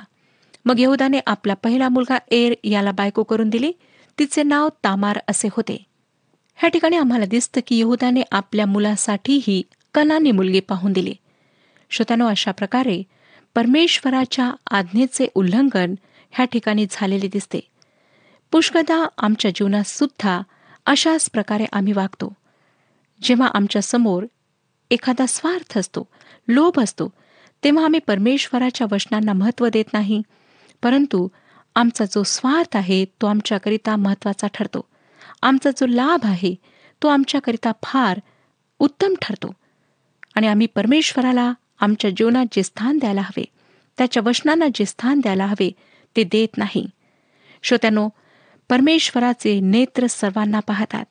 मग 0.65 0.79
यहुदाने 0.79 1.19
आपला 1.25 1.53
पहिला 1.53 1.89
मुलगा 1.89 2.17
एर 2.31 2.53
याला 2.63 2.91
बायको 2.91 3.23
करून 3.23 3.49
दिली. 3.49 3.71
तिचे 4.19 4.43
नाव 4.43 4.69
तामार 4.83 5.19
असे 5.27 5.47
होते. 5.51 5.83
ह्या 6.55 6.69
ठिकाणी 6.69 6.95
आम्हाला 6.95 7.25
दिसतं 7.25 7.61
की 7.67 7.79
यहुदाने 7.79 8.21
आपल्या 8.31 8.65
मुलासाठीही 8.65 9.61
कनानी 9.93 10.31
मुलगी 10.31 10.59
पाहून 10.59 10.93
दिली. 10.93 11.13
श्रोत्यानो 11.89 12.27
अशा 12.27 12.51
प्रकारे 12.51 13.03
परमेश्वराच्या 13.55 14.51
आज्ञेचे 14.71 15.27
उल्लंघन 15.35 15.95
ह्या 16.31 16.45
ठिकाणी 16.45 16.85
झालेले 16.91 17.27
दिसते. 17.27 17.59
पुष्कदा 18.51 19.05
आमच्या 19.17 19.51
जीवनात 19.51 19.87
सुद्धा 19.87 20.41
अशाच 20.85 21.29
प्रकारे 21.29 21.65
आम्ही 21.73 21.93
वागतो. 21.93 22.33
जेव्हा 23.21 23.47
आमच्यासमोर 23.53 24.25
एखादा 24.91 25.25
स्वार्थ 25.25 25.77
असतो 25.77 26.07
लोभ 26.47 26.79
असतो 26.79 27.09
तेव्हा 27.63 27.85
आम्ही 27.85 27.99
परमेश्वराच्या 27.99 28.87
वचनांना 28.91 29.33
महत्त्व 29.33 29.67
देत 29.73 29.93
नाही 29.93 30.21
परंतु 30.83 31.27
आमचा 31.75 32.05
जो 32.05 32.23
स्वार्थ 32.23 32.77
आहे 32.77 33.05
तो 33.05 33.27
आमच्याकरिता 33.27 33.95
महत्त्वाचा 33.95 34.47
ठरतो. 34.47 34.81
आमचा 35.43 35.69
जो 35.71 35.85
लाभ 35.85 36.19
आहे 36.23 36.55
तो 37.03 37.07
आमच्याकरिता 37.07 37.71
फार 37.83 38.19
उत्तम 38.79 39.13
ठरतो. 39.21 39.53
आणि 40.35 40.47
आम्ही 40.47 40.67
परमेश्वराला 40.67 41.53
आमच्या 41.79 42.11
जीवनात 42.11 42.45
जे 42.51 42.63
स्थान 42.63 42.97
द्यायला 42.97 43.21
हवे 43.21 43.43
त्याच्या 43.97 44.23
वचनांना 44.25 44.65
जे 44.75 44.85
स्थान 44.85 45.19
द्यायला 45.19 45.45
हवे 45.45 45.71
ते 46.15 46.23
देत 46.23 46.57
नाही. 46.57 46.85
श्रोत्यानो 47.63 48.09
परमेश्वराचे 48.69 49.59
नेत्र 49.59 50.07
सर्वांना 50.07 50.59
पाहतात. 50.59 51.05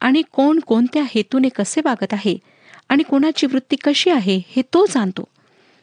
आणि 0.00 0.22
कोण 0.32 0.58
कोणत्या 0.58 1.02
हेतूने 1.14 1.48
कसे 1.48 1.80
वागत 1.84 2.12
आहे 2.12 2.38
आणि 2.88 3.02
कोणाची 3.02 3.46
वृत्ती 3.46 3.76
कशी 3.76 4.10
आहे 4.10 4.42
हे 4.48 4.62
तो 4.62 4.86
जाणतो. 4.86 5.28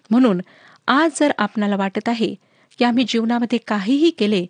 म्हणून 0.10 0.42
आज 0.88 1.12
जर 1.20 1.32
आपणाला 1.38 1.76
वाटत 1.76 2.10
आहे 2.10 2.36
की 2.78 2.86
आम्ही 2.86 3.06
जीवनामध्ये 3.08 3.60
काहीही 3.68 4.10
केले 4.10 4.46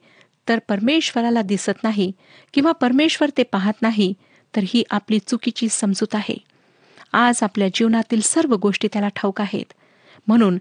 तर 0.49 0.59
परमेश्वराला 0.67 1.41
दिसत 1.41 1.83
नाही 1.83 2.11
किंवा 2.53 2.71
परमेश्वर 2.71 3.29
ते 3.37 3.43
पाहत 3.43 3.73
नाही 3.81 4.13
तर 4.55 4.61
ही 4.67 4.83
आपली 4.91 5.19
चुकीची 5.19 5.67
समजूत 5.69 6.15
आहे. 6.15 6.37
आज 7.13 7.43
आपल्या 7.43 7.67
जीवनातील 7.73 8.21
सर्व 8.21 8.55
गोष्टी 8.55 8.87
त्याला 8.93 9.07
ठाऊक 9.07 9.41
आहेत. 9.41 9.73
म्हणून 10.27 10.57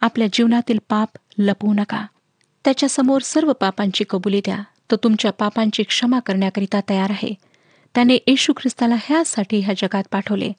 आपल्या 0.00 0.26
जीवनातील 0.32 0.78
पाप 0.88 1.08
लपवू 1.38 1.74
नका. 1.74 2.06
त्याच्यासमोर 2.64 3.20
सर्व 3.20 3.52
पापांची 3.52 4.04
कबुली 4.10 4.40
द्या. 4.40 4.58
तो 4.90 4.96
तुमच्या 4.96 5.32
पापांची 5.32 5.82
क्षमा 5.82 6.18
करण्याकरिता 6.18 6.80
तयार 6.88 7.10
आहे. 7.10 7.34
त्याने 7.94 8.14
येशू 8.26 8.52
ख्रिस्ताला 8.52 8.94
ह्यासाठी 9.04 9.60
ह्या 9.60 9.74
जगात 9.78 10.04
पाठवले. 10.10 10.52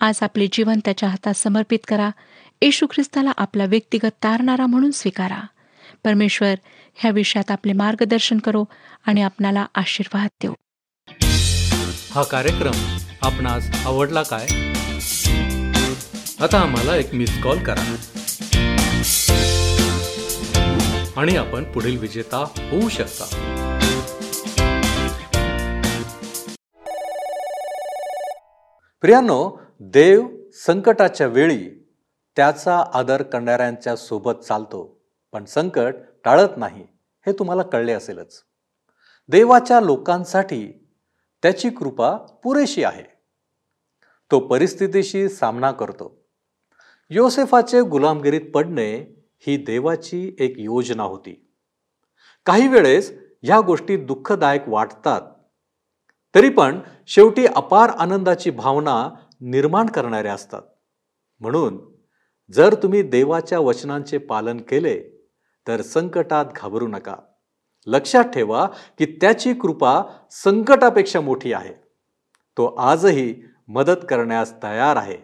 आज 0.00 0.18
आपले 0.22 0.46
जीवन 0.52 0.78
त्याच्या 0.84 1.08
हातात 1.08 1.34
समर्पित 1.34 1.78
करा. 1.88 2.10
येशू 2.62 2.86
ख्रिस्ताला 2.86 3.32
आपला 3.36 3.64
व्यक्तिगत 3.64 4.10
तारणारा 4.22 4.66
म्हणून 4.66 4.90
स्वीकारा. 4.90 5.40
परमेश्वर 6.04 6.54
ह्या 6.94 7.10
विषयात 7.10 7.50
आपले 7.50 7.72
मार्गदर्शन 7.72 8.38
करो 8.38 8.64
आणि 9.06 9.22
आपणाला 9.22 9.66
आशीर्वाद 9.74 10.28
देऊ. 10.42 10.54
हा 12.10 12.22
कार्यक्रम 12.22 12.98
आपणास 13.22 13.86
आवडला 13.86 14.22
काय? 14.22 14.46
आता 16.40 16.60
आम्हाला 16.60 16.96
एक 16.96 17.14
मिस 17.14 17.42
कॉल 17.42 17.64
करा. 17.64 17.96
आणि 21.16 21.36
आपण 21.36 21.64
पुढील 21.64 21.98
विजेता 21.98 22.38
होऊ 22.70 22.88
शकता. 22.88 23.46
प्रियानो 29.00 29.60
देव 29.80 30.26
संकटाच्या 30.52 31.26
वेळी 31.26 31.86
त्याचा 32.36 32.84
आदर 32.94 33.22
करणाऱ्यांच्या 33.22 33.96
सोबत 33.96 34.32
चालतो. 34.32 34.99
पण 35.32 35.44
संकट 35.44 35.94
टाळत 36.24 36.56
नाही 36.56 36.86
हे 37.26 37.32
तुम्हाला 37.32 37.62
कळले 37.62 37.92
असेलच. 37.92 38.42
देवाच्या 39.28 39.80
लोकांसाठी 39.80 40.88
त्याची 41.42 41.70
कृपा 41.70 42.16
पुरेशी 42.16 42.84
आहे. 42.84 43.02
तो 44.30 44.40
परिस्थितीशी 44.40 45.28
सामना 45.28 45.72
करतो. 45.72 46.24
योसेफाचे 47.10 47.80
गुलामगिरीत 47.82 48.50
पडणे 48.54 49.16
ही 49.46 49.56
देवाची 49.56 50.36
एक 50.38 50.54
योजना 50.58 51.02
होती. 51.02 51.52
काही 52.46 52.68
वेळेस 52.68 53.12
ह्या 53.42 53.60
गोष्टी 53.60 53.96
दुःखदायक 53.96 54.68
वाटतात 54.68 55.22
तरी 56.34 56.48
पण 56.48 56.80
शेवटी 57.06 57.46
अपार 57.46 57.88
आनंदाची 57.88 58.50
भावना 58.50 59.10
निर्माण 59.40 59.86
करणाऱ्या 59.86 60.34
असतात. 60.34 60.62
म्हणून 61.40 61.78
जर 62.52 62.74
तुम्ही 62.74 63.02
देवाच्या 63.02 63.58
वचनांचे 63.58 64.18
पालन 64.18 64.56
केले 64.56 65.19
तर 65.68 65.82
संकटात 65.82 66.44
घाबरू 66.56 66.86
नका. 66.88 67.16
लक्षात 67.86 68.24
ठेवा 68.24 68.66
की 68.98 69.18
त्याची 69.20 69.54
कृपा 69.54 70.02
संकटापेक्षा 70.30 71.20
मोठी 71.20 71.52
आहे. 71.52 71.74
तो 72.56 72.66
आजही 72.66 73.42
मदत 73.68 74.06
करण्यास 74.08 74.62
तयार 74.62 74.96
आहे. 74.96 75.16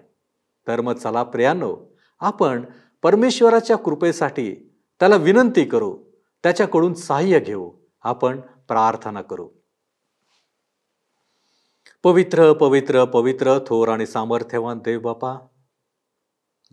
तर 0.68 0.80
मग 0.80 0.94
चला 0.94 1.22
प्रियानो 1.22 1.76
आपण 2.20 2.64
परमेश्वराच्या 3.02 3.76
कृपेसाठी 3.76 4.54
त्याला 5.00 5.16
विनंती 5.16 5.64
करू. 5.64 5.98
त्याच्याकडून 6.42 6.94
सहाय्य 6.94 7.40
घेऊ. 7.40 7.70
आपण 8.02 8.40
प्रार्थना 8.40 9.22
करू. 9.22 9.48
पवित्र 12.02 12.52
पवित्र 12.52 13.04
पवित्र 13.04 13.58
थोर 13.66 13.88
आणि 13.88 14.06
सामर्थ्यवान 14.06 14.78
देव 14.78 15.00
बापा 15.00 15.46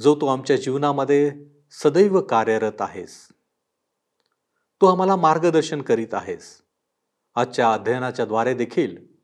जो 0.02 0.16
तू 0.16 0.28
आमच्या 0.28 0.56
जीवनामध्ये 0.56 1.32
सदैव 1.72 2.22
कार्यरत 2.22 2.82
आहेस. 2.82 3.33
तू 4.84 4.88
आम्हाला 4.88 5.16
मार्गदर्शन 5.16 5.82
करीत 5.82 6.14
आहेस. 6.14 6.62
आजच्या 7.36 7.74
अध्ययनाच्या 7.74 8.26
द्वारे 8.26 8.54
देखील 8.54 9.22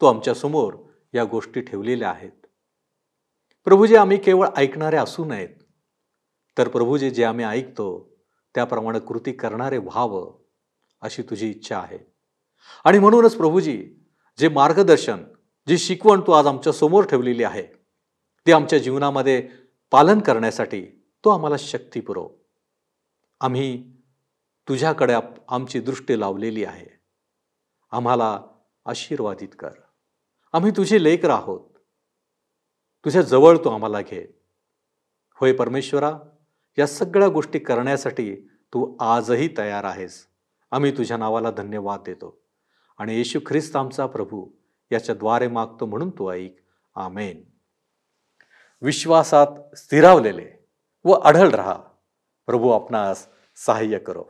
तू 0.00 0.06
आमच्यासमोर 0.06 0.74
या 1.14 1.24
गोष्टी 1.24 1.60
ठेवलेल्या 1.60 2.10
आहेत. 2.10 2.46
प्रभूजी 3.64 3.96
आम्ही 3.96 4.18
केवळ 4.18 4.48
ऐकणारे 4.56 4.96
असू 4.96 5.24
नयेत. 5.24 5.48
तर 6.58 6.68
प्रभूजी 6.68 7.10
जे 7.10 7.24
आम्ही 7.24 7.44
ऐकतो 7.44 8.16
त्याप्रमाणे 8.54 8.98
कृती 8.98 9.32
करणारे 9.32 9.78
व्हावं 9.78 10.32
अशी 11.00 11.22
तुझी 11.22 11.50
इच्छा 11.50 11.78
आहे. 11.78 11.98
आणि 12.84 12.98
म्हणूनच 12.98 13.36
प्रभूजी 13.36 13.94
जे 14.38 14.48
मार्गदर्शन 14.48 15.24
जी 15.68 15.78
शिकवण 15.78 16.20
तू 16.20 16.32
आज 16.32 16.46
आमच्यासमोर 16.46 17.04
ठेवलेली 17.04 17.44
आहे 17.44 17.62
ती 18.46 18.52
आमच्या 18.52 18.78
जीवनामध्ये 18.78 19.48
पालन 19.90 20.18
करण्यासाठी 20.18 20.86
तो 21.24 21.30
आम्हाला 21.30 21.56
शक्ती 21.58 22.00
पुरव. 22.00 22.28
आम्ही 23.40 23.92
तुझ्याकडे 24.68 25.14
आमची 25.48 25.80
दृष्टी 25.80 26.20
लावलेली 26.20 26.64
आहे. 26.64 26.86
आम्हाला 27.90 28.42
आशीर्वादित 28.84 29.48
कर. 29.58 29.70
आम्ही 30.52 30.70
तुझे 30.70 31.04
लेकर 31.04 31.30
आहोत. 31.30 31.70
तुझ्या 33.04 33.22
जवळ 33.22 33.56
तू 33.56 33.70
आम्हाला 33.70 34.00
घे. 34.00 34.42
होय 35.34 35.52
परमेश्वरा 35.52 36.18
या 36.78 36.86
सगळ्या 36.86 37.28
गोष्टी 37.28 37.58
करण्यासाठी 37.58 38.36
तू 38.72 38.96
आजही 39.00 39.48
तयार 39.58 39.84
आहेस. 39.84 40.26
आम्ही 40.70 40.98
तुझ्या 40.98 41.16
नावाला 41.16 41.50
धन्यवाद 41.50 42.00
देतो. 42.06 42.42
आणि 42.98 43.16
येशू 43.16 43.40
ख्रिस्त 43.46 43.76
आमचा 43.76 44.06
प्रभू 44.06 44.50
याच्याद्वारे 44.92 45.48
मागतो 45.48 45.86
म्हणून 45.86 46.10
तू 46.10 46.30
ऐक. 46.30 46.56
आमेन. 46.94 47.44
विश्वासात 48.82 49.74
स्थिरावलेले 49.76 50.66
व 51.04 51.12
आढळ 51.12 51.50
रहा. 51.50 51.82
प्रभू 52.46 52.70
आपणास 52.70 53.28
सहाय्य 53.56 53.98
करो. 53.98 54.24